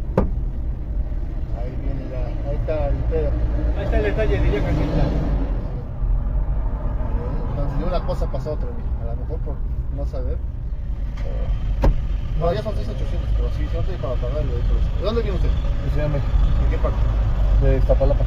[1.60, 3.30] Ahí viene la, ahí está el pedo.
[3.76, 5.04] Ahí está el detalle de Villa Caquita.
[7.50, 9.54] Entonces de una cosa pasa a otra, a lo mejor por
[9.96, 10.38] no saber.
[12.40, 15.36] No, ya son 6800, pero sí, son no para pagar lo de ¿De dónde viene
[15.36, 15.50] usted?
[15.50, 16.32] Yo soy de México.
[16.64, 16.98] ¿De qué parte?
[17.60, 18.24] De Iztapalapa.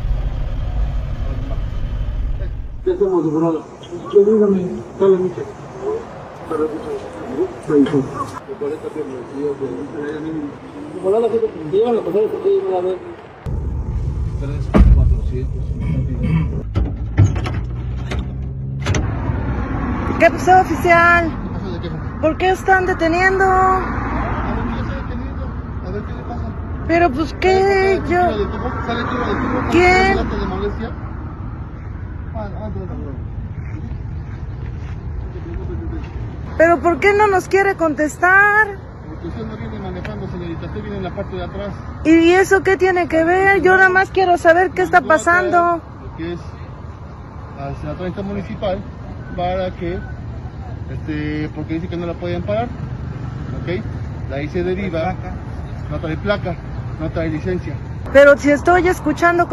[2.85, 3.63] Ya estamos separados.
[4.13, 4.59] Dígame,
[4.99, 5.41] dale mucho.
[6.49, 7.97] Dale mucho.
[7.97, 10.31] De 40 piernas, yo, pues, ahí a mí.
[11.01, 12.97] Ojalá la gente, llevan a pasar, porque llevan a ver.
[14.43, 14.51] 3,
[20.19, 21.29] ¿Qué pasó, oficial?
[21.29, 21.89] De qué?
[22.19, 23.45] ¿Por qué están deteniendo?
[23.45, 23.79] A
[25.93, 26.41] ver qué le pasa.
[26.87, 28.19] Pero pues qué, yo...
[28.85, 29.03] ¿Sale
[29.71, 30.17] ¿Quién?
[36.57, 38.67] Pero ¿por qué no nos quiere contestar?
[41.03, 41.73] En la parte de atrás.
[42.05, 43.61] ¿Y eso qué tiene que ver?
[43.61, 45.81] Yo nada más quiero saber qué está pasando.
[46.01, 46.39] lo que es
[47.59, 48.79] al senador municipal
[49.35, 49.99] para que,
[50.91, 52.67] este, porque dice que no la pueden parar,
[53.61, 53.83] ¿ok?
[54.29, 55.15] De ahí se deriva,
[55.89, 56.55] no trae placa,
[56.99, 57.73] no trae licencia.
[58.11, 59.47] Pero si estoy escuchando...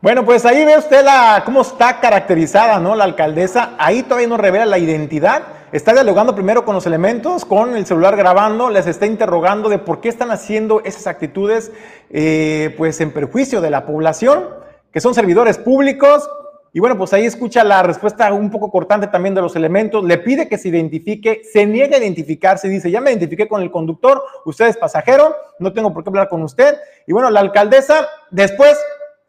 [0.00, 2.94] Bueno, pues ahí ve usted la, cómo está caracterizada, ¿no?
[2.94, 3.70] La alcaldesa.
[3.78, 5.42] Ahí todavía no revela la identidad.
[5.74, 10.00] Está dialogando primero con los elementos, con el celular grabando, les está interrogando de por
[10.00, 11.72] qué están haciendo esas actitudes,
[12.10, 14.50] eh, pues en perjuicio de la población,
[14.92, 16.30] que son servidores públicos,
[16.72, 20.04] y bueno, pues ahí escucha la respuesta un poco cortante también de los elementos.
[20.04, 23.72] Le pide que se identifique, se niega a identificarse, dice, ya me identifiqué con el
[23.72, 26.76] conductor, usted es pasajero, no tengo por qué hablar con usted.
[27.04, 28.78] Y bueno, la alcaldesa después,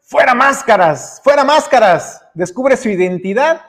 [0.00, 3.62] fuera máscaras, fuera máscaras, descubre su identidad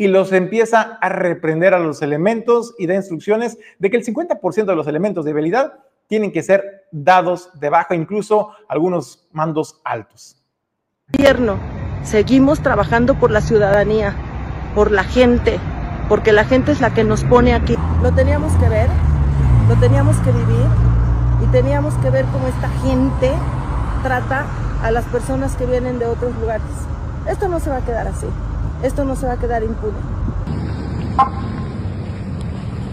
[0.00, 4.64] y los empieza a reprender a los elementos y da instrucciones de que el 50%
[4.64, 5.74] de los elementos de habilidad
[6.06, 10.42] tienen que ser dados de baja, incluso algunos mandos altos.
[11.12, 11.58] Gobierno
[12.02, 14.16] Seguimos trabajando por la ciudadanía,
[14.74, 15.60] por la gente,
[16.08, 17.76] porque la gente es la que nos pone aquí.
[18.02, 18.88] Lo teníamos que ver,
[19.68, 20.66] lo teníamos que vivir
[21.44, 23.32] y teníamos que ver cómo esta gente
[24.02, 24.46] trata
[24.82, 26.64] a las personas que vienen de otros lugares.
[27.28, 28.28] Esto no se va a quedar así,
[28.82, 29.98] esto no se va a quedar impune.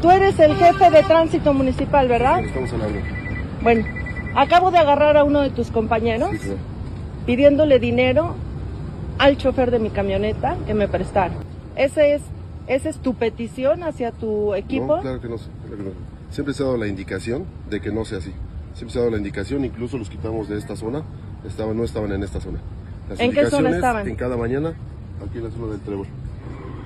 [0.01, 2.43] Tú eres el jefe de tránsito municipal, ¿verdad?
[2.43, 2.99] Estamos hablando.
[3.61, 3.85] Bueno,
[4.35, 6.31] acabo de agarrar a uno de tus compañeros
[7.25, 8.35] pidiéndole dinero
[9.17, 11.37] al chofer de mi camioneta que me prestaron.
[11.75, 12.21] Ese es,
[12.67, 14.97] ¿Esa es tu petición hacia tu equipo?
[14.97, 15.37] No, claro que no,
[16.29, 18.33] Siempre se ha dado la indicación de que no sea así.
[18.73, 21.03] Siempre se ha dado la indicación, incluso los quitamos de esta zona,
[21.47, 22.59] estaban, no estaban en esta zona.
[23.17, 24.07] ¿En qué zona estaban?
[24.07, 24.73] En cada mañana,
[25.25, 26.07] aquí en la zona del Trébol.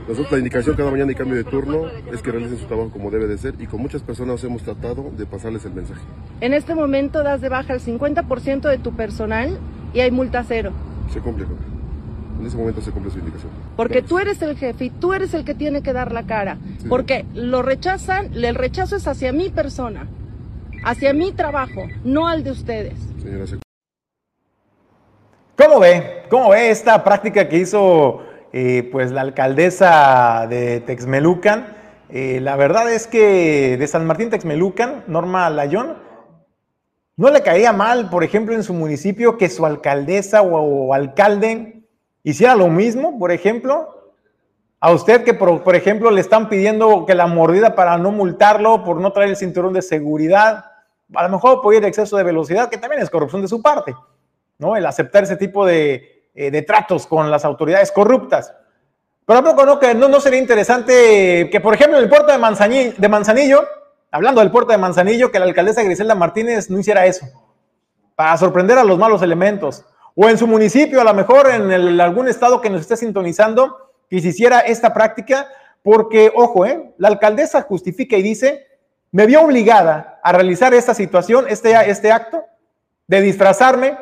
[0.07, 3.11] Nosotros la indicación cada mañana y cambio de turno es que realicen su trabajo como
[3.11, 6.01] debe de ser y con muchas personas hemos tratado de pasarles el mensaje.
[6.41, 9.59] En este momento das de baja el 50% de tu personal
[9.93, 10.71] y hay multa cero.
[11.13, 11.45] Se cumple,
[12.39, 13.51] en ese momento se cumple su indicación.
[13.77, 16.57] Porque tú eres el jefe y tú eres el que tiene que dar la cara.
[16.89, 20.07] Porque lo rechazan, el rechazo es hacia mi persona,
[20.83, 22.95] hacia mi trabajo, no al de ustedes.
[23.21, 23.45] Señora,
[25.55, 26.20] ¿Cómo ve?
[26.31, 28.21] ¿Cómo ve esta práctica que hizo
[28.53, 31.75] eh, pues la alcaldesa de Texmelucan?
[32.07, 35.97] Eh, la verdad es que de San Martín Texmelucan, Norma Layón,
[37.17, 41.83] no le caía mal, por ejemplo, en su municipio que su alcaldesa o alcalde
[42.23, 44.13] hiciera lo mismo, por ejemplo,
[44.79, 49.01] a usted que, por, ejemplo, le están pidiendo que la mordida para no multarlo por
[49.01, 50.63] no traer el cinturón de seguridad,
[51.13, 53.93] a lo mejor puede ir exceso de velocidad, que también es corrupción de su parte,
[54.59, 54.77] ¿no?
[54.77, 58.53] El aceptar ese tipo de, eh, tratos con las autoridades corruptas.
[59.25, 62.31] Pero a poco no, que no, no sería interesante que, por ejemplo, en el puerto
[62.31, 63.67] de Manzanillo, de Manzanillo,
[64.11, 67.25] hablando del puerto de Manzanillo, que la alcaldesa Griselda Martínez no hiciera eso,
[68.15, 72.27] para sorprender a los malos elementos o en su municipio, a lo mejor en algún
[72.27, 75.47] estado que nos esté sintonizando, que se hiciera esta práctica,
[75.83, 76.93] porque, ojo, ¿eh?
[76.97, 78.67] la alcaldesa justifica y dice,
[79.11, 82.43] me vio obligada a realizar esta situación, este, este acto,
[83.07, 83.97] de disfrazarme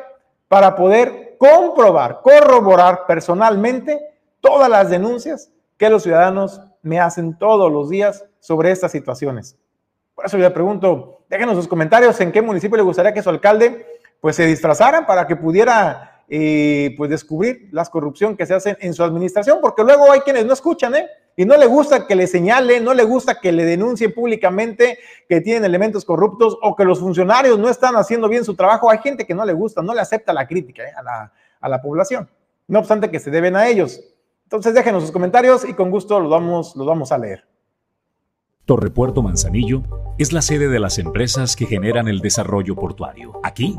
[0.48, 3.98] para poder comprobar, corroborar personalmente
[4.42, 9.56] todas las denuncias que los ciudadanos me hacen todos los días sobre estas situaciones.
[10.14, 13.30] Por eso yo le pregunto, déjenos sus comentarios en qué municipio le gustaría que su
[13.30, 13.86] alcalde
[14.20, 18.92] pues se disfrazaran para que pudiera eh, pues descubrir la corrupción que se hace en
[18.92, 21.08] su administración, porque luego hay quienes no escuchan, ¿eh?
[21.40, 25.40] Y no le gusta que le señale, no le gusta que le denuncie públicamente que
[25.40, 28.90] tienen elementos corruptos o que los funcionarios no están haciendo bien su trabajo.
[28.90, 30.92] Hay gente que no le gusta, no le acepta la crítica ¿eh?
[30.94, 32.28] a, la, a la población,
[32.68, 34.02] no obstante que se deben a ellos.
[34.42, 37.46] Entonces déjenos sus comentarios y con gusto los vamos, los vamos a leer.
[38.66, 39.82] Torrepuerto Manzanillo
[40.18, 43.40] es la sede de las empresas que generan el desarrollo portuario.
[43.44, 43.78] Aquí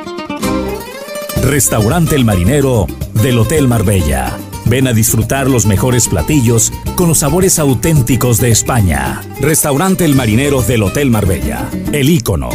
[1.41, 2.85] Restaurante El Marinero
[3.23, 4.37] del Hotel Marbella.
[4.65, 9.21] Ven a disfrutar los mejores platillos con los sabores auténticos de España.
[9.41, 12.49] Restaurante El Marinero del Hotel Marbella, el ícono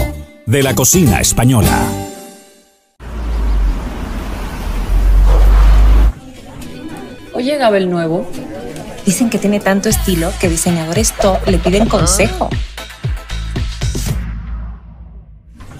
[0.46, 1.82] de la cocina española.
[7.34, 8.24] Hoy llegaba el nuevo.
[9.04, 12.48] Dicen que tiene tanto estilo que diseñadores top le piden consejo.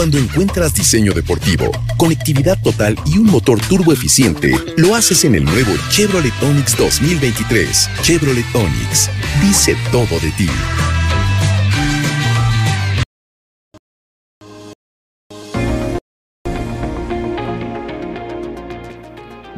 [0.00, 5.44] Cuando encuentras diseño deportivo, conectividad total y un motor turbo eficiente, lo haces en el
[5.44, 7.90] nuevo Chevrolet Onix 2023.
[8.00, 9.10] Chevrolet Onix
[9.42, 10.48] dice todo de ti.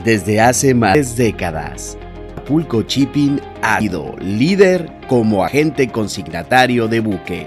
[0.05, 1.97] Desde hace más décadas,
[2.33, 7.47] Acapulco Shipping ha sido líder como agente consignatario de buque,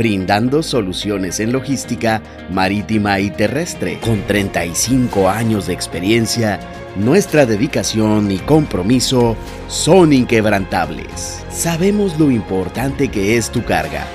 [0.00, 4.00] brindando soluciones en logística marítima y terrestre.
[4.00, 6.58] Con 35 años de experiencia,
[6.96, 9.36] nuestra dedicación y compromiso
[9.68, 11.44] son inquebrantables.
[11.50, 14.06] Sabemos lo importante que es tu carga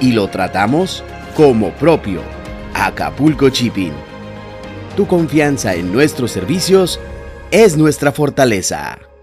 [0.00, 1.02] y lo tratamos
[1.34, 2.22] como propio.
[2.72, 3.92] Acapulco Shipping
[4.96, 7.00] tu confianza en nuestros servicios
[7.50, 9.13] es nuestra fortaleza.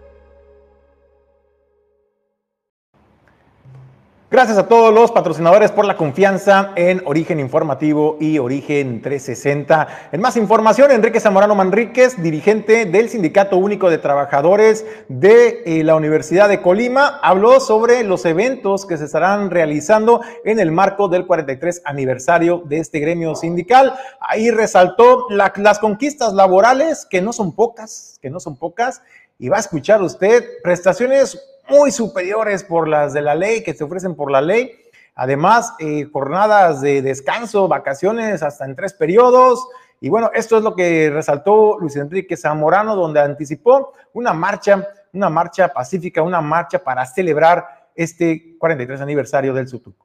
[4.32, 10.10] Gracias a todos los patrocinadores por la confianza en Origen Informativo y Origen 360.
[10.14, 15.96] En más información, Enrique Zamorano Manríquez, dirigente del Sindicato Único de Trabajadores de eh, la
[15.96, 21.28] Universidad de Colima, habló sobre los eventos que se estarán realizando en el marco del
[21.28, 23.96] 43 aniversario de este gremio sindical.
[24.22, 29.02] Ahí resaltó las conquistas laborales, que no son pocas, que no son pocas,
[29.38, 31.38] y va a escuchar usted prestaciones
[31.70, 34.72] muy superiores por las de la ley, que se ofrecen por la ley.
[35.16, 39.68] Además, eh, jornadas de descanso, vacaciones hasta en tres periodos.
[40.00, 45.30] Y bueno, esto es lo que resaltó Luis Enrique Zamorano, donde anticipó una marcha, una
[45.30, 49.96] marcha pacífica, una marcha para celebrar este 43 aniversario del SUTUC.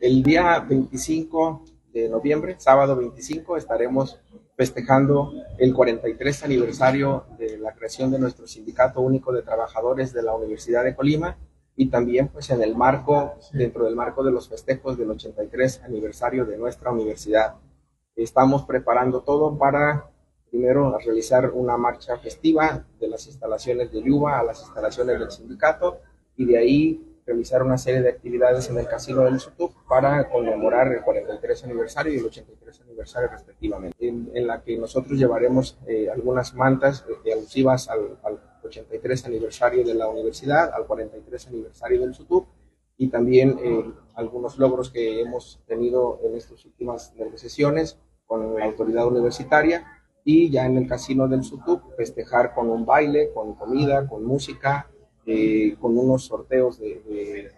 [0.00, 4.20] El día 25 de noviembre, sábado 25, estaremos
[4.56, 7.45] festejando el 43 aniversario de
[7.86, 11.38] creación de nuestro Sindicato Único de Trabajadores de la Universidad de Colima
[11.76, 16.44] y también pues en el marco, dentro del marco de los festejos del 83 aniversario
[16.44, 17.54] de nuestra universidad.
[18.16, 20.10] Estamos preparando todo para
[20.50, 26.00] primero realizar una marcha festiva de las instalaciones de Yuba a las instalaciones del sindicato
[26.36, 30.92] y de ahí realizar una serie de actividades en el Casino del Sutuc para conmemorar
[30.92, 36.54] el 43 aniversario y el 83 aniversario respectivamente, en, la que nosotros llevaremos eh, algunas
[36.54, 38.18] mantas eh, alusivas al,
[38.62, 42.48] 83 aniversario de la universidad, al 43 aniversario del SUTUC
[42.96, 49.06] y también eh, algunos logros que hemos tenido en estas últimas negociaciones con la autoridad
[49.06, 49.84] universitaria
[50.24, 54.90] y ya en el casino del SUTUC festejar con un baile, con comida, con música,
[55.26, 57.52] eh, con unos sorteos de,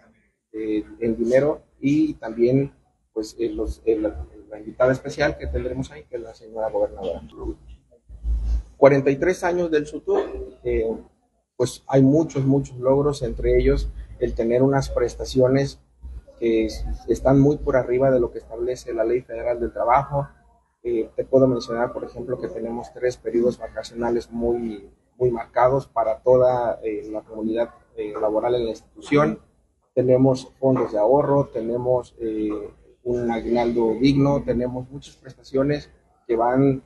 [0.51, 2.73] en dinero y también
[3.13, 3.81] pues los,
[4.49, 7.21] la invitada especial que tendremos ahí, que es la señora gobernadora.
[8.77, 10.89] 43 años del SUTUR, eh,
[11.57, 15.81] pues hay muchos, muchos logros, entre ellos el tener unas prestaciones
[16.39, 16.69] que
[17.09, 20.29] están muy por arriba de lo que establece la Ley Federal del Trabajo.
[20.83, 24.89] Eh, te puedo mencionar, por ejemplo, que tenemos tres periodos vacacionales muy,
[25.19, 29.39] muy marcados para toda eh, la comunidad eh, laboral en la institución.
[29.93, 32.71] Tenemos fondos de ahorro, tenemos eh,
[33.03, 35.91] un aguinaldo digno, tenemos muchas prestaciones
[36.25, 36.83] que van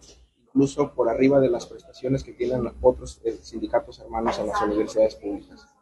[0.48, 5.73] incluso por arriba de las prestaciones que tienen otros sindicatos hermanos en las universidades públicas.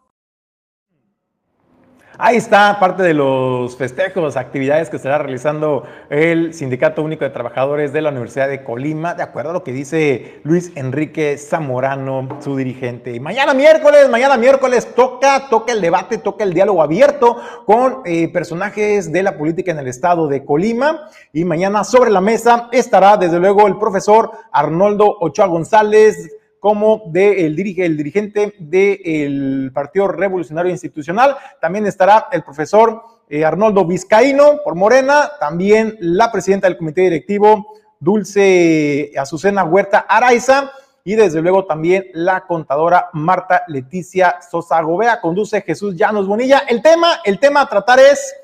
[2.18, 7.94] Ahí está parte de los festejos, actividades que estará realizando el Sindicato Único de Trabajadores
[7.94, 12.58] de la Universidad de Colima, de acuerdo a lo que dice Luis Enrique Zamorano, su
[12.58, 13.18] dirigente.
[13.22, 19.12] Mañana miércoles, mañana miércoles toca, toca el debate, toca el diálogo abierto con eh, personajes
[19.12, 21.08] de la política en el estado de Colima.
[21.32, 26.30] Y mañana sobre la mesa estará desde luego el profesor Arnoldo Ochoa González,
[26.62, 31.36] como de el, dirige, el dirigente del Partido Revolucionario Institucional.
[31.60, 37.66] También estará el profesor eh, Arnoldo Vizcaíno por Morena, también la presidenta del comité directivo
[38.00, 40.72] Dulce Azucena Huerta Araiza
[41.04, 45.20] y desde luego también la contadora Marta Leticia Sosa Gobea.
[45.20, 46.60] Conduce Jesús Llanos Bonilla.
[46.70, 48.36] El tema, el tema a tratar es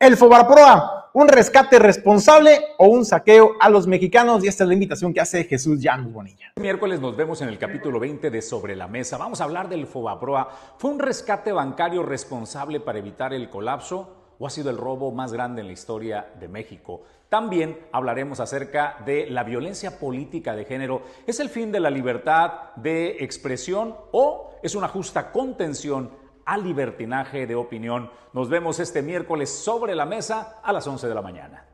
[0.00, 4.74] el Fobarproa, un rescate responsable o un saqueo a los mexicanos y esta es la
[4.74, 6.46] invitación que hace Jesús Llanos Bonilla.
[6.50, 9.18] Este miércoles nos vemos en el capítulo 20 de Sobre la Mesa.
[9.18, 10.50] Vamos a hablar del Fobaproa.
[10.78, 15.32] ¿Fue un rescate bancario responsable para evitar el colapso o ha sido el robo más
[15.32, 17.02] grande en la historia de México?
[17.28, 21.02] También hablaremos acerca de la violencia política de género.
[21.26, 27.46] ¿Es el fin de la libertad de expresión o es una justa contención al libertinaje
[27.46, 28.10] de opinión?
[28.32, 31.64] Nos vemos este miércoles sobre la mesa a las 11 de la mañana.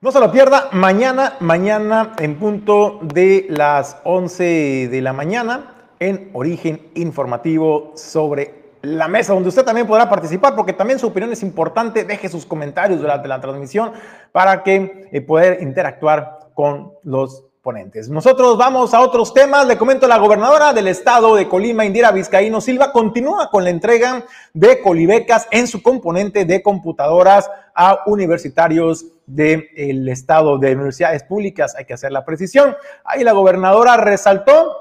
[0.00, 6.30] No se lo pierda, mañana, mañana en punto de las 11 de la mañana en
[6.32, 11.44] Origen Informativo sobre la mesa, donde usted también podrá participar, porque también su opinión es
[11.44, 12.04] importante.
[12.04, 13.92] Deje sus comentarios durante la transmisión
[14.32, 18.08] para que eh, poder interactuar con los ponentes.
[18.08, 19.66] Nosotros vamos a otros temas.
[19.68, 24.24] Le comento, la gobernadora del estado de Colima, Indira Vizcaíno Silva, continúa con la entrega
[24.52, 31.76] de colibecas en su componente de computadoras a universitarios del estado de universidades públicas.
[31.76, 32.74] Hay que hacer la precisión.
[33.04, 34.76] Ahí la gobernadora resaltó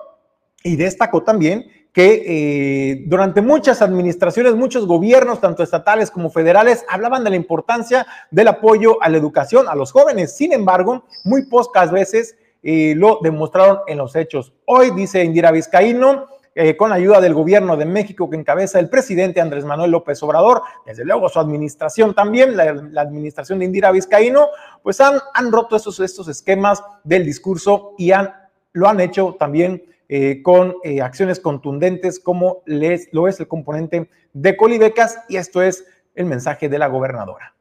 [0.63, 7.23] y destacó también que eh, durante muchas administraciones, muchos gobiernos, tanto estatales como federales, hablaban
[7.23, 10.35] de la importancia del apoyo a la educación a los jóvenes.
[10.35, 14.53] Sin embargo, muy pocas veces eh, lo demostraron en los hechos.
[14.65, 19.39] Hoy, dice Indira Vizcaíno, eh, con ayuda del gobierno de México que encabeza el presidente
[19.39, 24.49] Andrés Manuel López Obrador, desde luego su administración también, la, administración de Indira Vizcaíno,
[24.83, 28.33] pues han, han roto estos, estos esquemas del discurso y han,
[28.73, 29.83] lo han hecho también
[30.13, 35.85] eh, con eh, acciones contundentes como lo es el componente de Colibecas y esto es
[36.15, 37.55] el mensaje de la gobernadora.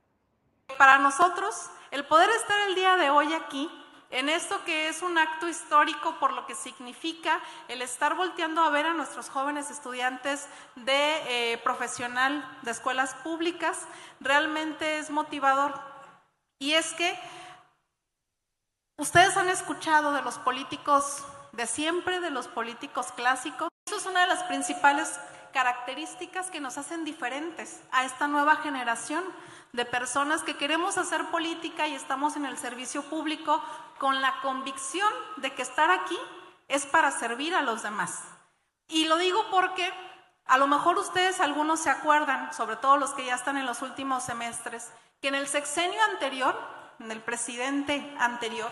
[0.77, 3.71] Para nosotros, el poder estar el día de hoy aquí,
[4.11, 8.71] en esto que es un acto histórico por lo que significa el estar volteando a
[8.71, 13.87] ver a nuestros jóvenes estudiantes de eh, profesional de escuelas públicas,
[14.21, 15.81] realmente es motivador.
[16.59, 17.19] Y es que
[18.99, 23.69] ustedes han escuchado de los políticos de siempre de los políticos clásicos.
[23.87, 25.19] Eso es una de las principales
[25.53, 29.25] características que nos hacen diferentes a esta nueva generación
[29.73, 33.63] de personas que queremos hacer política y estamos en el servicio público
[33.99, 36.19] con la convicción de que estar aquí
[36.69, 38.23] es para servir a los demás.
[38.89, 39.93] Y lo digo porque
[40.47, 43.83] a lo mejor ustedes algunos se acuerdan, sobre todo los que ya están en los
[43.83, 44.91] últimos semestres,
[45.21, 46.59] que en el sexenio anterior,
[46.99, 48.71] en el presidente anterior,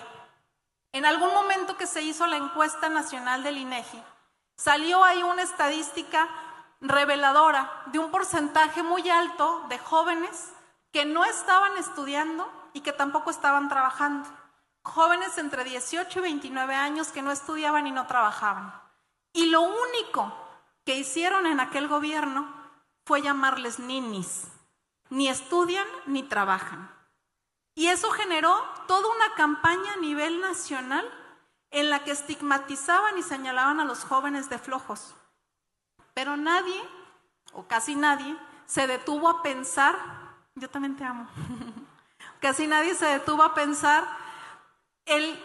[0.92, 4.02] en algún momento que se hizo la encuesta nacional del INEGI,
[4.56, 6.28] salió ahí una estadística
[6.80, 10.52] reveladora de un porcentaje muy alto de jóvenes
[10.92, 14.28] que no estaban estudiando y que tampoco estaban trabajando.
[14.82, 18.72] Jóvenes entre 18 y 29 años que no estudiaban y no trabajaban.
[19.32, 20.32] Y lo único
[20.84, 22.48] que hicieron en aquel gobierno
[23.04, 24.48] fue llamarles ninis.
[25.10, 26.90] Ni estudian ni trabajan.
[27.74, 28.54] Y eso generó
[28.86, 31.08] toda una campaña a nivel nacional
[31.70, 35.14] en la que estigmatizaban y señalaban a los jóvenes de flojos.
[36.14, 36.82] Pero nadie,
[37.52, 38.36] o casi nadie,
[38.66, 39.96] se detuvo a pensar,
[40.60, 41.28] yo también te amo,
[42.40, 44.04] casi nadie se detuvo a pensar
[45.06, 45.42] el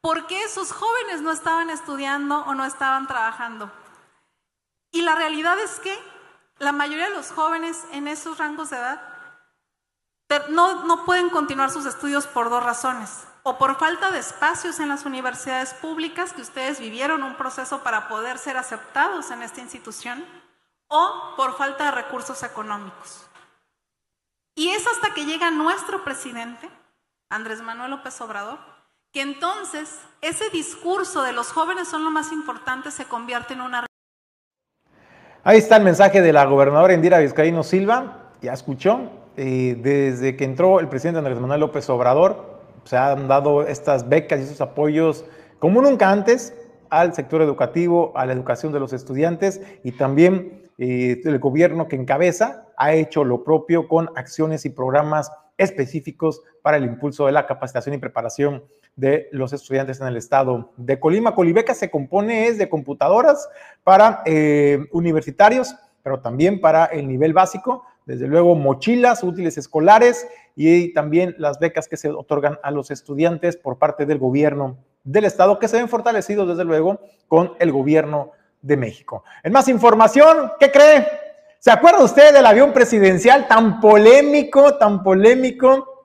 [0.00, 3.70] por qué esos jóvenes no estaban estudiando o no estaban trabajando.
[4.90, 5.98] Y la realidad es que
[6.58, 9.14] la mayoría de los jóvenes en esos rangos de edad
[10.50, 13.24] no, no pueden continuar sus estudios por dos razones.
[13.42, 18.08] O por falta de espacios en las universidades públicas, que ustedes vivieron un proceso para
[18.08, 20.24] poder ser aceptados en esta institución,
[20.88, 23.26] o por falta de recursos económicos.
[24.56, 26.68] Y es hasta que llega nuestro presidente,
[27.28, 28.58] Andrés Manuel López Obrador,
[29.12, 33.86] que entonces ese discurso de los jóvenes son lo más importante se convierte en una...
[35.42, 40.44] Ahí está el mensaje de la gobernadora Indira Vizcaíno Silva, ya escuchó, eh, desde que
[40.44, 45.24] entró el presidente Andrés Manuel López Obrador, se han dado estas becas y esos apoyos
[45.58, 46.54] como nunca antes
[46.90, 51.96] al sector educativo, a la educación de los estudiantes y también eh, el gobierno que
[51.96, 57.46] encabeza ha hecho lo propio con acciones y programas específicos para el impulso de la
[57.46, 58.64] capacitación y preparación
[58.96, 61.34] de los estudiantes en el estado de Colima.
[61.34, 63.48] Colibeca se compone es de computadoras
[63.82, 70.92] para eh, universitarios, pero también para el nivel básico, desde luego mochilas, útiles escolares y
[70.92, 75.58] también las becas que se otorgan a los estudiantes por parte del gobierno del estado,
[75.58, 79.24] que se ven fortalecidos desde luego con el gobierno de México.
[79.42, 81.06] En más información, ¿qué cree?
[81.64, 86.04] ¿Se acuerda usted del avión presidencial tan polémico, tan polémico,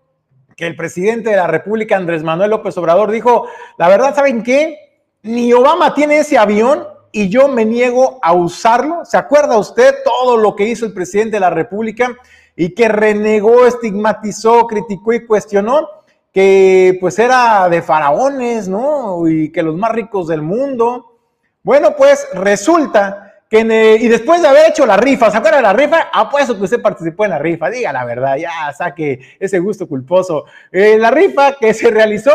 [0.55, 3.45] que el presidente de la República, Andrés Manuel López Obrador, dijo,
[3.78, 4.78] la verdad, ¿saben qué?
[5.22, 9.03] ni Obama tiene ese avión y yo me niego a usarlo.
[9.03, 12.16] ¿Se acuerda usted todo lo que hizo el presidente de la República
[12.55, 15.89] y que renegó, estigmatizó, criticó y cuestionó?
[16.32, 19.28] Que pues era de faraones, ¿no?
[19.28, 21.18] Y que los más ricos del mundo.
[21.64, 25.74] Bueno, pues resulta que y después de haber hecho la rifa, ¿se acuerda de la
[25.74, 26.10] rifa?
[26.14, 30.45] Apuesto que usted participó en la rifa, diga la verdad, ya saque ese gusto culposo.
[30.72, 32.32] Eh, la rifa que se realizó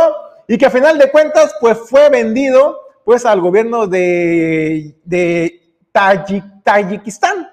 [0.48, 4.96] y que a final de cuentas pues fue vendido pues al gobierno de,
[5.92, 7.48] Tayikistán.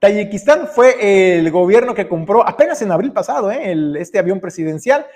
[0.00, 3.76] Tayikistán fue el gobierno que compró apenas en abril pasado ¿eh?
[3.98, 5.06] este avión presidencial.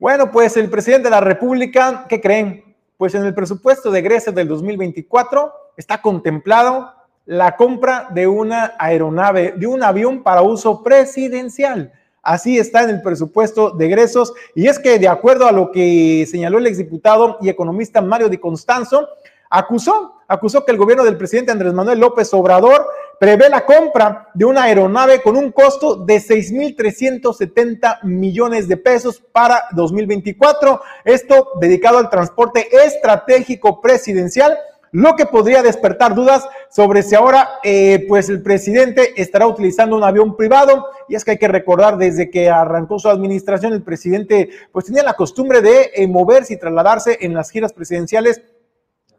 [0.00, 2.64] Bueno, pues el presidente de la República, ¿qué creen?
[2.96, 6.99] Pues en el presupuesto de egresos del 2024 está contemplado
[7.30, 11.92] la compra de una aeronave, de un avión para uso presidencial.
[12.24, 14.32] Así está en el presupuesto de egresos.
[14.56, 18.38] Y es que, de acuerdo a lo que señaló el exdiputado y economista Mario Di
[18.38, 19.08] Constanzo,
[19.48, 22.84] acusó, acusó que el gobierno del presidente Andrés Manuel López Obrador
[23.20, 29.66] prevé la compra de una aeronave con un costo de 6.370 millones de pesos para
[29.70, 30.80] 2024.
[31.04, 34.58] Esto dedicado al transporte estratégico presidencial
[34.92, 40.04] lo que podría despertar dudas sobre si ahora eh, pues el presidente estará utilizando un
[40.04, 44.50] avión privado y es que hay que recordar desde que arrancó su administración el presidente
[44.72, 48.42] pues tenía la costumbre de eh, moverse y trasladarse en las giras presidenciales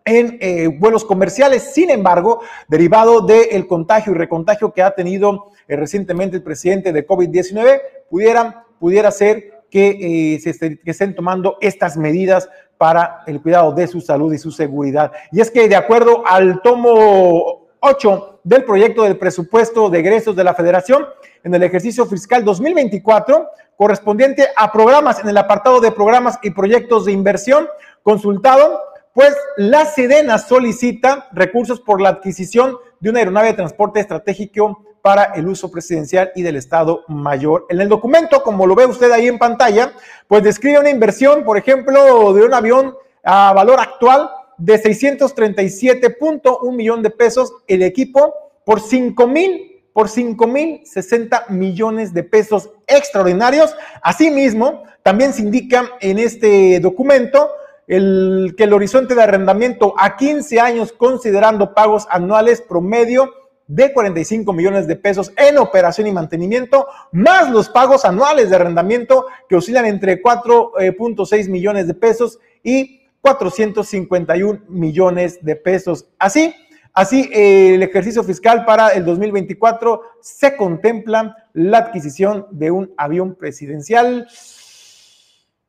[0.03, 1.73] en eh, vuelos comerciales.
[1.75, 7.81] Sin embargo, derivado del contagio y recontagio que ha tenido recientemente el presidente de COVID-19,
[8.09, 12.49] pudiera, pudiera ser que, se que estén tomando estas medidas
[12.81, 15.11] para el cuidado de su salud y su seguridad.
[15.31, 20.43] Y es que de acuerdo al tomo 8 del proyecto del presupuesto de egresos de
[20.43, 21.05] la Federación,
[21.43, 27.05] en el ejercicio fiscal 2024, correspondiente a programas en el apartado de programas y proyectos
[27.05, 27.67] de inversión
[28.01, 28.81] consultado,
[29.13, 35.33] pues la Sedena solicita recursos por la adquisición de una aeronave de transporte estratégico para
[35.35, 37.65] el uso presidencial y del Estado Mayor.
[37.69, 39.91] En el documento, como lo ve usted ahí en pantalla,
[40.27, 47.01] pues describe una inversión, por ejemplo, de un avión a valor actual de 637.1 millón
[47.01, 48.33] de pesos, el equipo
[48.63, 53.75] por 5 mil por 5 mil 60 millones de pesos extraordinarios.
[54.01, 57.49] Asimismo, también se indica en este documento
[57.91, 63.29] el, que el horizonte de arrendamiento a 15 años, considerando pagos anuales promedio
[63.67, 69.25] de 45 millones de pesos en operación y mantenimiento, más los pagos anuales de arrendamiento
[69.49, 76.07] que oscilan entre 4.6 eh, millones de pesos y 451 millones de pesos.
[76.17, 76.55] Así,
[76.93, 83.35] así eh, el ejercicio fiscal para el 2024 se contempla la adquisición de un avión
[83.35, 84.29] presidencial.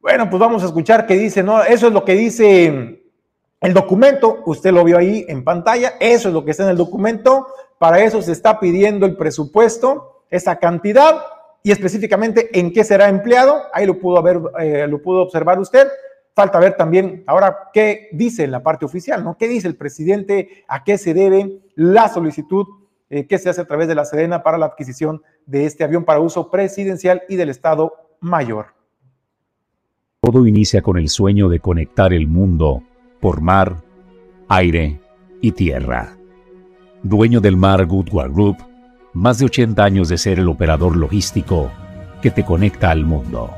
[0.02, 1.62] Bueno, pues vamos a escuchar qué dice, ¿no?
[1.62, 3.04] Eso es lo que dice
[3.60, 6.76] el documento, usted lo vio ahí en pantalla, eso es lo que está en el
[6.76, 7.46] documento.
[7.78, 11.22] Para eso se está pidiendo el presupuesto, esa cantidad
[11.62, 13.62] y específicamente en qué será empleado.
[13.72, 15.86] Ahí lo pudo, haber, eh, lo pudo observar usted.
[16.34, 19.38] Falta ver también ahora qué dice la parte oficial, ¿no?
[19.38, 20.64] ¿Qué dice el presidente?
[20.66, 22.66] ¿A qué se debe la solicitud
[23.08, 26.04] eh, que se hace a través de la Sedena para la adquisición de este avión
[26.04, 28.81] para uso presidencial y del Estado Mayor?
[30.22, 32.82] Todo inicia con el sueño de conectar el mundo
[33.20, 33.82] por mar,
[34.48, 35.00] aire
[35.40, 36.16] y tierra
[37.02, 38.58] dueño del Mar Goodward Group,
[39.12, 41.70] más de 80 años de ser el operador logístico
[42.22, 43.50] que te conecta al mundo.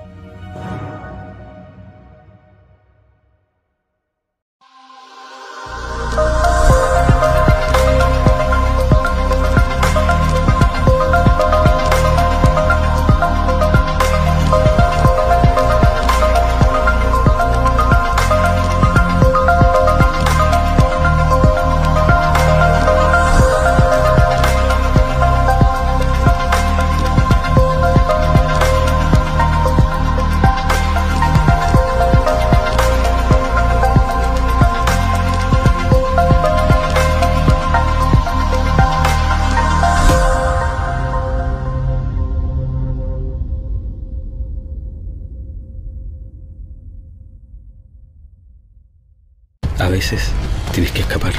[51.14, 51.34] escapar,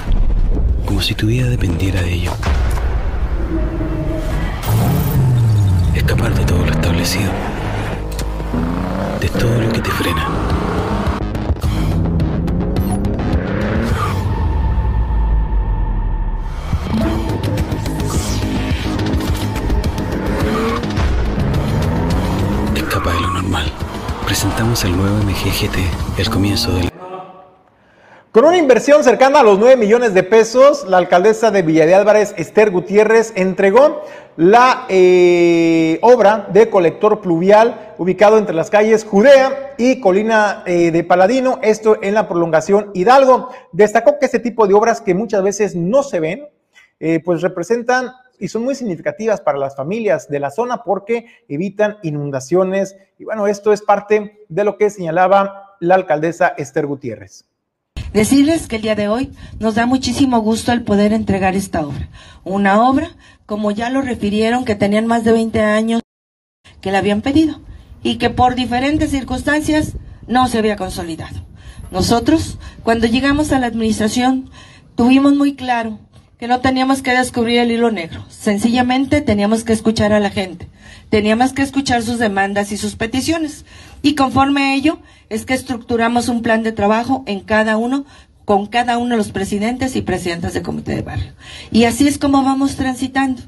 [0.86, 2.32] como si tu vida dependiera de ello.
[5.94, 7.30] Escapar de todo lo establecido,
[9.20, 10.30] de todo lo que te frena.
[22.76, 23.74] Escapa de lo normal.
[24.26, 26.95] Presentamos el nuevo MGGT, el comienzo del...
[28.36, 31.86] Con una inversión cercana a los 9 millones de pesos, la alcaldesa de Villa
[32.36, 34.02] Esther Gutiérrez, entregó
[34.36, 41.06] la eh, obra de colector pluvial ubicado entre las calles Judea y Colina eh, de
[41.06, 43.52] Paladino, esto en la prolongación Hidalgo.
[43.72, 46.46] Destacó que este tipo de obras que muchas veces no se ven,
[47.00, 52.00] eh, pues representan y son muy significativas para las familias de la zona porque evitan
[52.04, 52.98] inundaciones.
[53.18, 57.46] Y bueno, esto es parte de lo que señalaba la alcaldesa Esther Gutiérrez.
[58.16, 62.08] Decirles que el día de hoy nos da muchísimo gusto el poder entregar esta obra.
[62.46, 63.10] Una obra,
[63.46, 66.02] como ya lo refirieron, que tenían más de 20 años
[66.80, 67.60] que la habían pedido
[68.04, 69.98] y que por diferentes circunstancias
[70.28, 71.46] no se había consolidado.
[71.92, 74.50] Nosotros, cuando llegamos a la administración,
[74.96, 76.00] tuvimos muy claro
[76.38, 80.68] que no teníamos que descubrir el hilo negro, sencillamente teníamos que escuchar a la gente,
[81.10, 83.66] teníamos que escuchar sus demandas y sus peticiones.
[84.02, 88.06] Y conforme a ello, es que estructuramos un plan de trabajo en cada uno,
[88.44, 91.34] con cada uno de los presidentes y presidentas de comité de barrio.
[91.72, 93.42] Y así es como vamos transitando.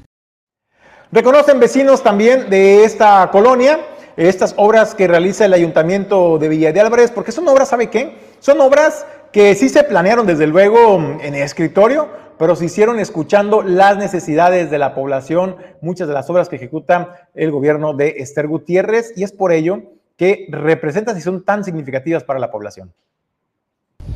[1.12, 3.78] Reconocen vecinos también de esta colonia
[4.18, 8.18] estas obras que realiza el ayuntamiento de Villa de Álvarez, porque son obras, ¿sabe qué?
[8.40, 12.08] Son obras que sí se planearon desde luego en el escritorio,
[12.38, 17.28] pero se hicieron escuchando las necesidades de la población, muchas de las obras que ejecuta
[17.34, 19.82] el gobierno de Esther Gutiérrez, y es por ello
[20.16, 22.92] que representan y son tan significativas para la población.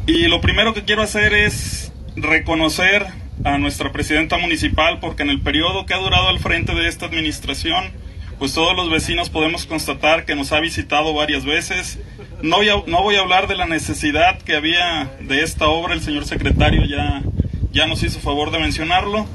[0.07, 3.07] Y lo primero que quiero hacer es reconocer
[3.45, 7.07] a nuestra presidenta municipal porque en el periodo que ha durado al frente de esta
[7.07, 7.93] administración,
[8.39, 12.01] pues todos los vecinos podemos constatar que nos ha visitado varias veces.
[12.43, 15.95] No voy a, no voy a hablar de la necesidad que había de esta obra,
[15.95, 17.23] el señor secretario ya,
[17.71, 19.27] ya nos hizo favor de mencionarlo.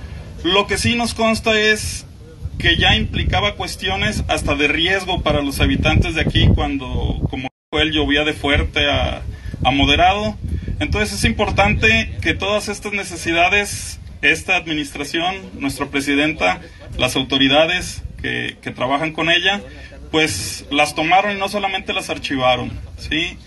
[0.44, 2.06] Lo que sí nos consta es
[2.60, 7.92] que ya implicaba cuestiones hasta de riesgo para los habitantes de aquí cuando, como él,
[7.94, 9.22] llovía de fuerte a,
[9.64, 10.36] a moderado.
[10.82, 16.60] Entonces es importante que todas estas necesidades, esta administración, nuestra presidenta,
[16.98, 19.62] las autoridades que, que, trabajan con ella,
[20.12, 23.38] pues las tomaron y no solamente las archivaron, ¿sí?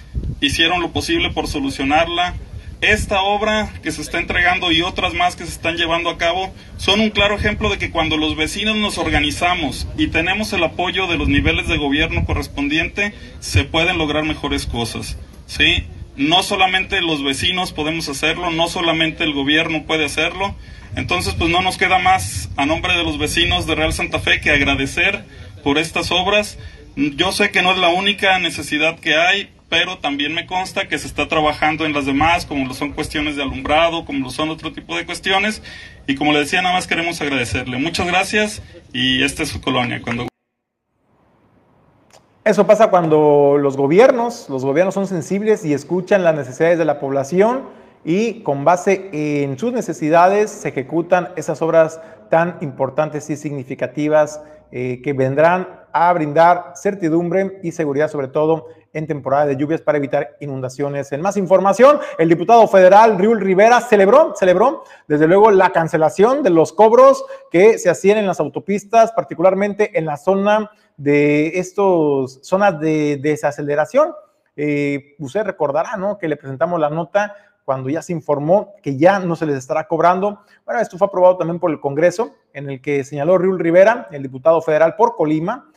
[0.40, 2.34] Hicieron lo posible por solucionarla,
[2.80, 6.50] esta obra que se está entregando y otras más que se están llevando a cabo
[6.78, 11.06] son un claro ejemplo de que cuando los vecinos nos organizamos y tenemos el apoyo
[11.06, 15.18] de los niveles de gobierno correspondiente, se pueden lograr mejores cosas.
[15.44, 15.84] ¿sí?
[16.16, 20.54] No solamente los vecinos podemos hacerlo, no solamente el gobierno puede hacerlo.
[20.96, 24.40] Entonces, pues no nos queda más a nombre de los vecinos de Real Santa Fe
[24.40, 25.24] que agradecer
[25.62, 26.58] por estas obras.
[26.96, 30.98] Yo sé que no es la única necesidad que hay, pero también me consta que
[30.98, 34.50] se está trabajando en las demás, como lo son cuestiones de alumbrado, como lo son
[34.50, 35.62] otro tipo de cuestiones.
[36.06, 37.78] Y como le decía, nada más queremos agradecerle.
[37.78, 40.02] Muchas gracias y esta es su colonia.
[40.02, 40.26] Cuando...
[42.44, 46.98] Eso pasa cuando los gobiernos, los gobiernos son sensibles y escuchan las necesidades de la
[46.98, 47.62] población
[48.04, 52.00] y con base en sus necesidades se ejecutan esas obras
[52.30, 54.40] tan importantes y significativas
[54.72, 59.98] eh, que vendrán a brindar certidumbre y seguridad, sobre todo en temporada de lluvias para
[59.98, 61.12] evitar inundaciones.
[61.12, 66.50] En más información, el diputado federal Riul Rivera celebró, celebró desde luego la cancelación de
[66.50, 72.80] los cobros que se hacían en las autopistas, particularmente en la zona de estos zonas
[72.80, 74.12] de desaceleración.
[74.56, 76.18] Eh, usted recordará, ¿no?
[76.18, 77.34] Que le presentamos la nota
[77.70, 80.40] cuando ya se informó que ya no se les estará cobrando.
[80.64, 84.24] Bueno, esto fue aprobado también por el Congreso, en el que señaló Riul Rivera, el
[84.24, 85.70] diputado federal por Colima,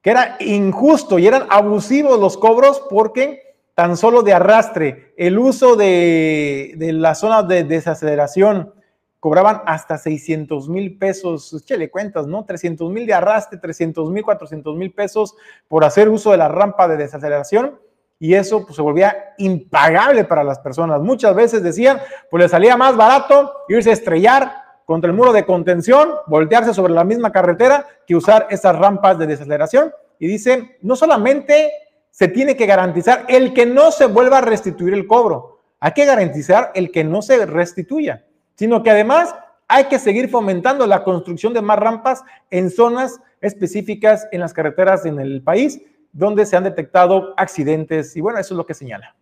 [0.00, 5.76] que era injusto y eran abusivos los cobros porque tan solo de arrastre, el uso
[5.76, 8.72] de, de las zonas de desaceleración,
[9.20, 12.46] cobraban hasta 600 mil pesos, échale cuentas, ¿no?
[12.46, 15.36] 300 mil de arrastre, 300 mil, 400 mil pesos
[15.68, 17.83] por hacer uso de la rampa de desaceleración
[18.18, 21.00] y eso pues, se volvía impagable para las personas.
[21.00, 22.00] Muchas veces decían,
[22.30, 24.52] pues le salía más barato irse a estrellar
[24.84, 29.26] contra el muro de contención, voltearse sobre la misma carretera que usar esas rampas de
[29.26, 29.92] desaceleración.
[30.18, 31.72] Y dice, no solamente
[32.10, 36.04] se tiene que garantizar el que no se vuelva a restituir el cobro, hay que
[36.06, 39.34] garantizar el que no se restituya, sino que además
[39.68, 45.04] hay que seguir fomentando la construcción de más rampas en zonas específicas en las carreteras
[45.04, 45.82] en el país
[46.14, 49.14] donde se han detectado accidentes y bueno, eso es lo que señala.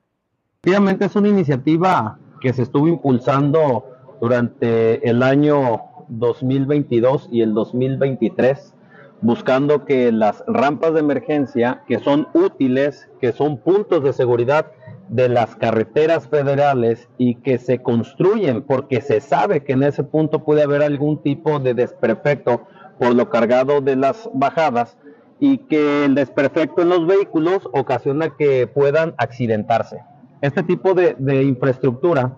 [0.62, 3.84] Efectivamente es una iniciativa que se estuvo impulsando
[4.20, 8.74] durante el año 2022 y el 2023,
[9.22, 14.66] buscando que las rampas de emergencia, que son útiles, que son puntos de seguridad
[15.08, 20.44] de las carreteras federales y que se construyen porque se sabe que en ese punto
[20.44, 22.66] puede haber algún tipo de desperfecto
[22.98, 24.96] por lo cargado de las bajadas
[25.44, 29.98] y que el desperfecto en los vehículos ocasiona que puedan accidentarse.
[30.40, 32.36] este tipo de, de infraestructura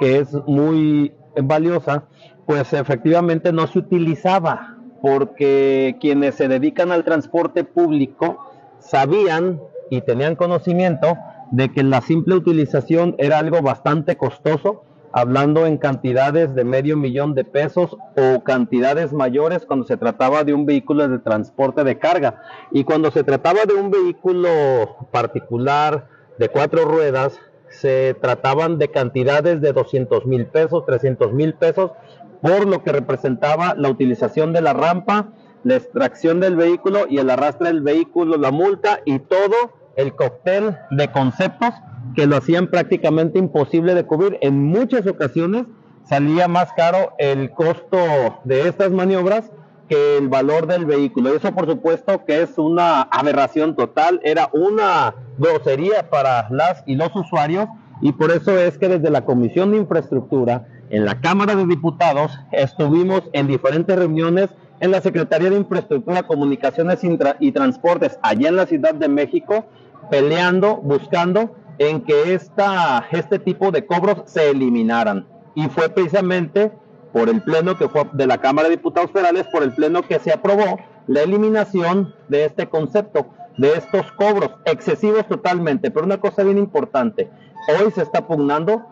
[0.00, 2.04] que es muy valiosa,
[2.46, 8.38] pues efectivamente no se utilizaba porque quienes se dedican al transporte público
[8.78, 11.18] sabían y tenían conocimiento
[11.50, 14.84] de que la simple utilización era algo bastante costoso,
[15.18, 20.54] hablando en cantidades de medio millón de pesos o cantidades mayores cuando se trataba de
[20.54, 22.40] un vehículo de transporte de carga.
[22.70, 24.48] Y cuando se trataba de un vehículo
[25.10, 26.06] particular
[26.38, 31.90] de cuatro ruedas, se trataban de cantidades de 200 mil pesos, 300 mil pesos,
[32.40, 35.30] por lo que representaba la utilización de la rampa,
[35.64, 40.78] la extracción del vehículo y el arrastre del vehículo, la multa y todo el cóctel
[40.92, 41.74] de conceptos
[42.14, 44.38] que lo hacían prácticamente imposible de cubrir.
[44.40, 45.66] En muchas ocasiones
[46.04, 47.98] salía más caro el costo
[48.44, 49.50] de estas maniobras
[49.88, 51.34] que el valor del vehículo.
[51.34, 57.14] Eso por supuesto que es una aberración total, era una grosería para las y los
[57.16, 57.66] usuarios
[58.00, 62.38] y por eso es que desde la Comisión de Infraestructura en la Cámara de Diputados
[62.52, 67.00] estuvimos en diferentes reuniones en la Secretaría de Infraestructura, Comunicaciones
[67.40, 69.66] y Transportes allá en la Ciudad de México
[70.10, 75.26] peleando, buscando en que esta, este tipo de cobros se eliminaran.
[75.54, 76.72] Y fue precisamente
[77.12, 80.18] por el pleno que fue de la Cámara de Diputados Federales, por el pleno que
[80.18, 85.90] se aprobó la eliminación de este concepto, de estos cobros excesivos totalmente.
[85.90, 87.30] Pero una cosa bien importante,
[87.68, 88.84] hoy se está pugnando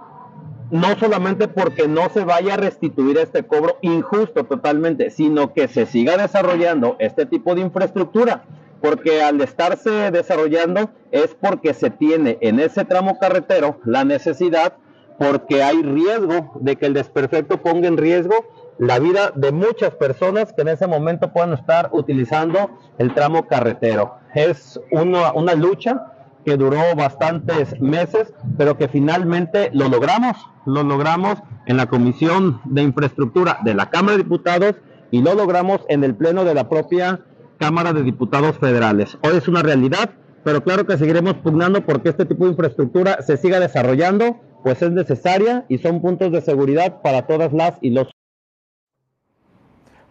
[0.70, 5.86] no solamente porque no se vaya a restituir este cobro injusto totalmente, sino que se
[5.86, 8.44] siga desarrollando este tipo de infraestructura,
[8.80, 14.74] porque al estarse desarrollando es porque se tiene en ese tramo carretero la necesidad
[15.18, 18.34] porque hay riesgo de que el desperfecto ponga en riesgo
[18.78, 24.16] la vida de muchas personas que en ese momento puedan estar utilizando el tramo carretero.
[24.34, 26.12] Es una, una lucha
[26.44, 32.82] que duró bastantes meses, pero que finalmente lo logramos, lo logramos en la Comisión de
[32.82, 34.76] Infraestructura de la Cámara de Diputados
[35.10, 37.20] y lo logramos en el Pleno de la propia
[37.58, 39.18] Cámara de Diputados Federales.
[39.22, 40.10] Hoy es una realidad,
[40.44, 44.90] pero claro que seguiremos pugnando porque este tipo de infraestructura se siga desarrollando pues es
[44.90, 48.08] necesaria y son puntos de seguridad para todas las y los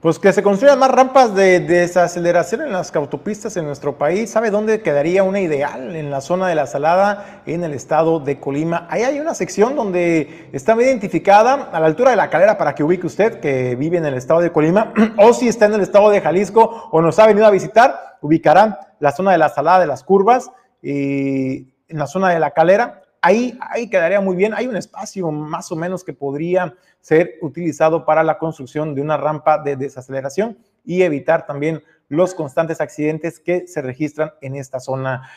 [0.05, 4.29] pues que se construyan más rampas de desaceleración en las autopistas en nuestro país.
[4.29, 5.95] ¿Sabe dónde quedaría una ideal?
[5.95, 8.85] En la zona de la Salada, en el estado de Colima.
[8.91, 12.83] Ahí hay una sección donde está identificada a la altura de la calera para que
[12.83, 16.11] ubique usted que vive en el estado de Colima o si está en el estado
[16.11, 19.87] de Jalisco o nos ha venido a visitar, ubicará la zona de la Salada de
[19.87, 20.51] las Curvas
[20.83, 24.53] y en la zona de la calera Ahí, ahí quedaría muy bien.
[24.53, 29.17] Hay un espacio más o menos que podría ser utilizado para la construcción de una
[29.17, 35.27] rampa de desaceleración y evitar también los constantes accidentes que se registran en esta zona.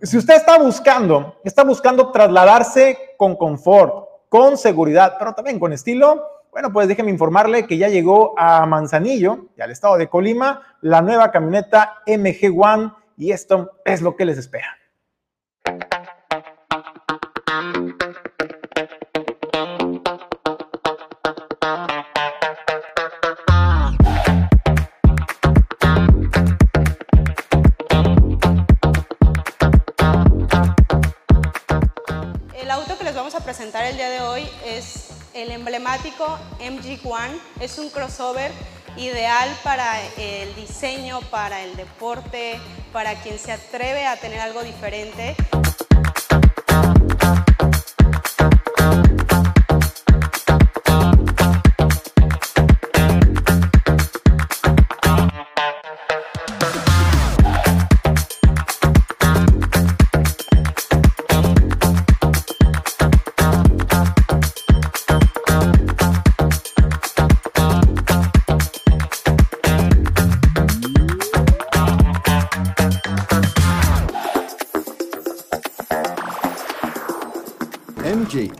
[0.00, 6.24] Si usted está buscando, está buscando trasladarse con confort, con seguridad, pero también con estilo,
[6.52, 11.02] bueno, pues déjeme informarle que ya llegó a Manzanillo y al estado de Colima la
[11.02, 14.68] nueva camioneta MG One y esto es lo que les espera.
[34.64, 37.40] Es el emblemático MG1.
[37.60, 38.50] Es un crossover
[38.96, 42.58] ideal para el diseño, para el deporte,
[42.92, 45.36] para quien se atreve a tener algo diferente.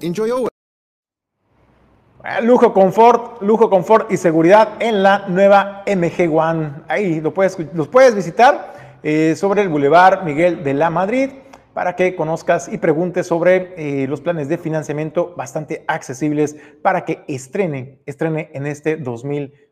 [0.05, 0.31] Enjoy
[2.43, 6.71] Lujo, confort, lujo, confort y seguridad en la nueva MG One.
[6.89, 11.31] Ahí lo puedes, los puedes visitar eh, sobre el Boulevard Miguel de la Madrid
[11.73, 17.25] para que conozcas y preguntes sobre eh, los planes de financiamiento bastante accesibles para que
[17.27, 18.97] estrene, estrene en este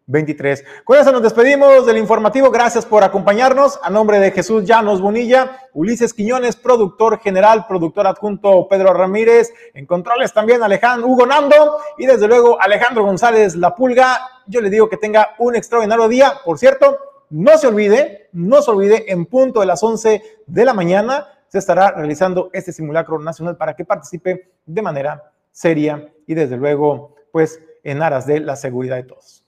[0.07, 0.65] 2023.
[0.85, 2.51] Con eso nos despedimos del informativo.
[2.51, 3.79] Gracias por acompañarnos.
[3.83, 9.87] A nombre de Jesús Llanos Bonilla, Ulises Quiñones, productor general, productor adjunto Pedro Ramírez, en
[9.87, 14.21] controles también Alejandro Hugo Nando y desde luego Alejandro González La Pulga.
[14.47, 16.35] Yo le digo que tenga un extraordinario día.
[16.45, 16.99] Por cierto,
[17.31, 21.59] no se olvide, no se olvide, en punto de las 11 de la mañana se
[21.59, 27.61] estará realizando este simulacro nacional para que participe de manera seria y desde luego, pues
[27.85, 29.42] en aras de la seguridad de todos.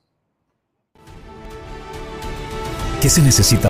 [3.05, 3.61] ¿Qué se necesita?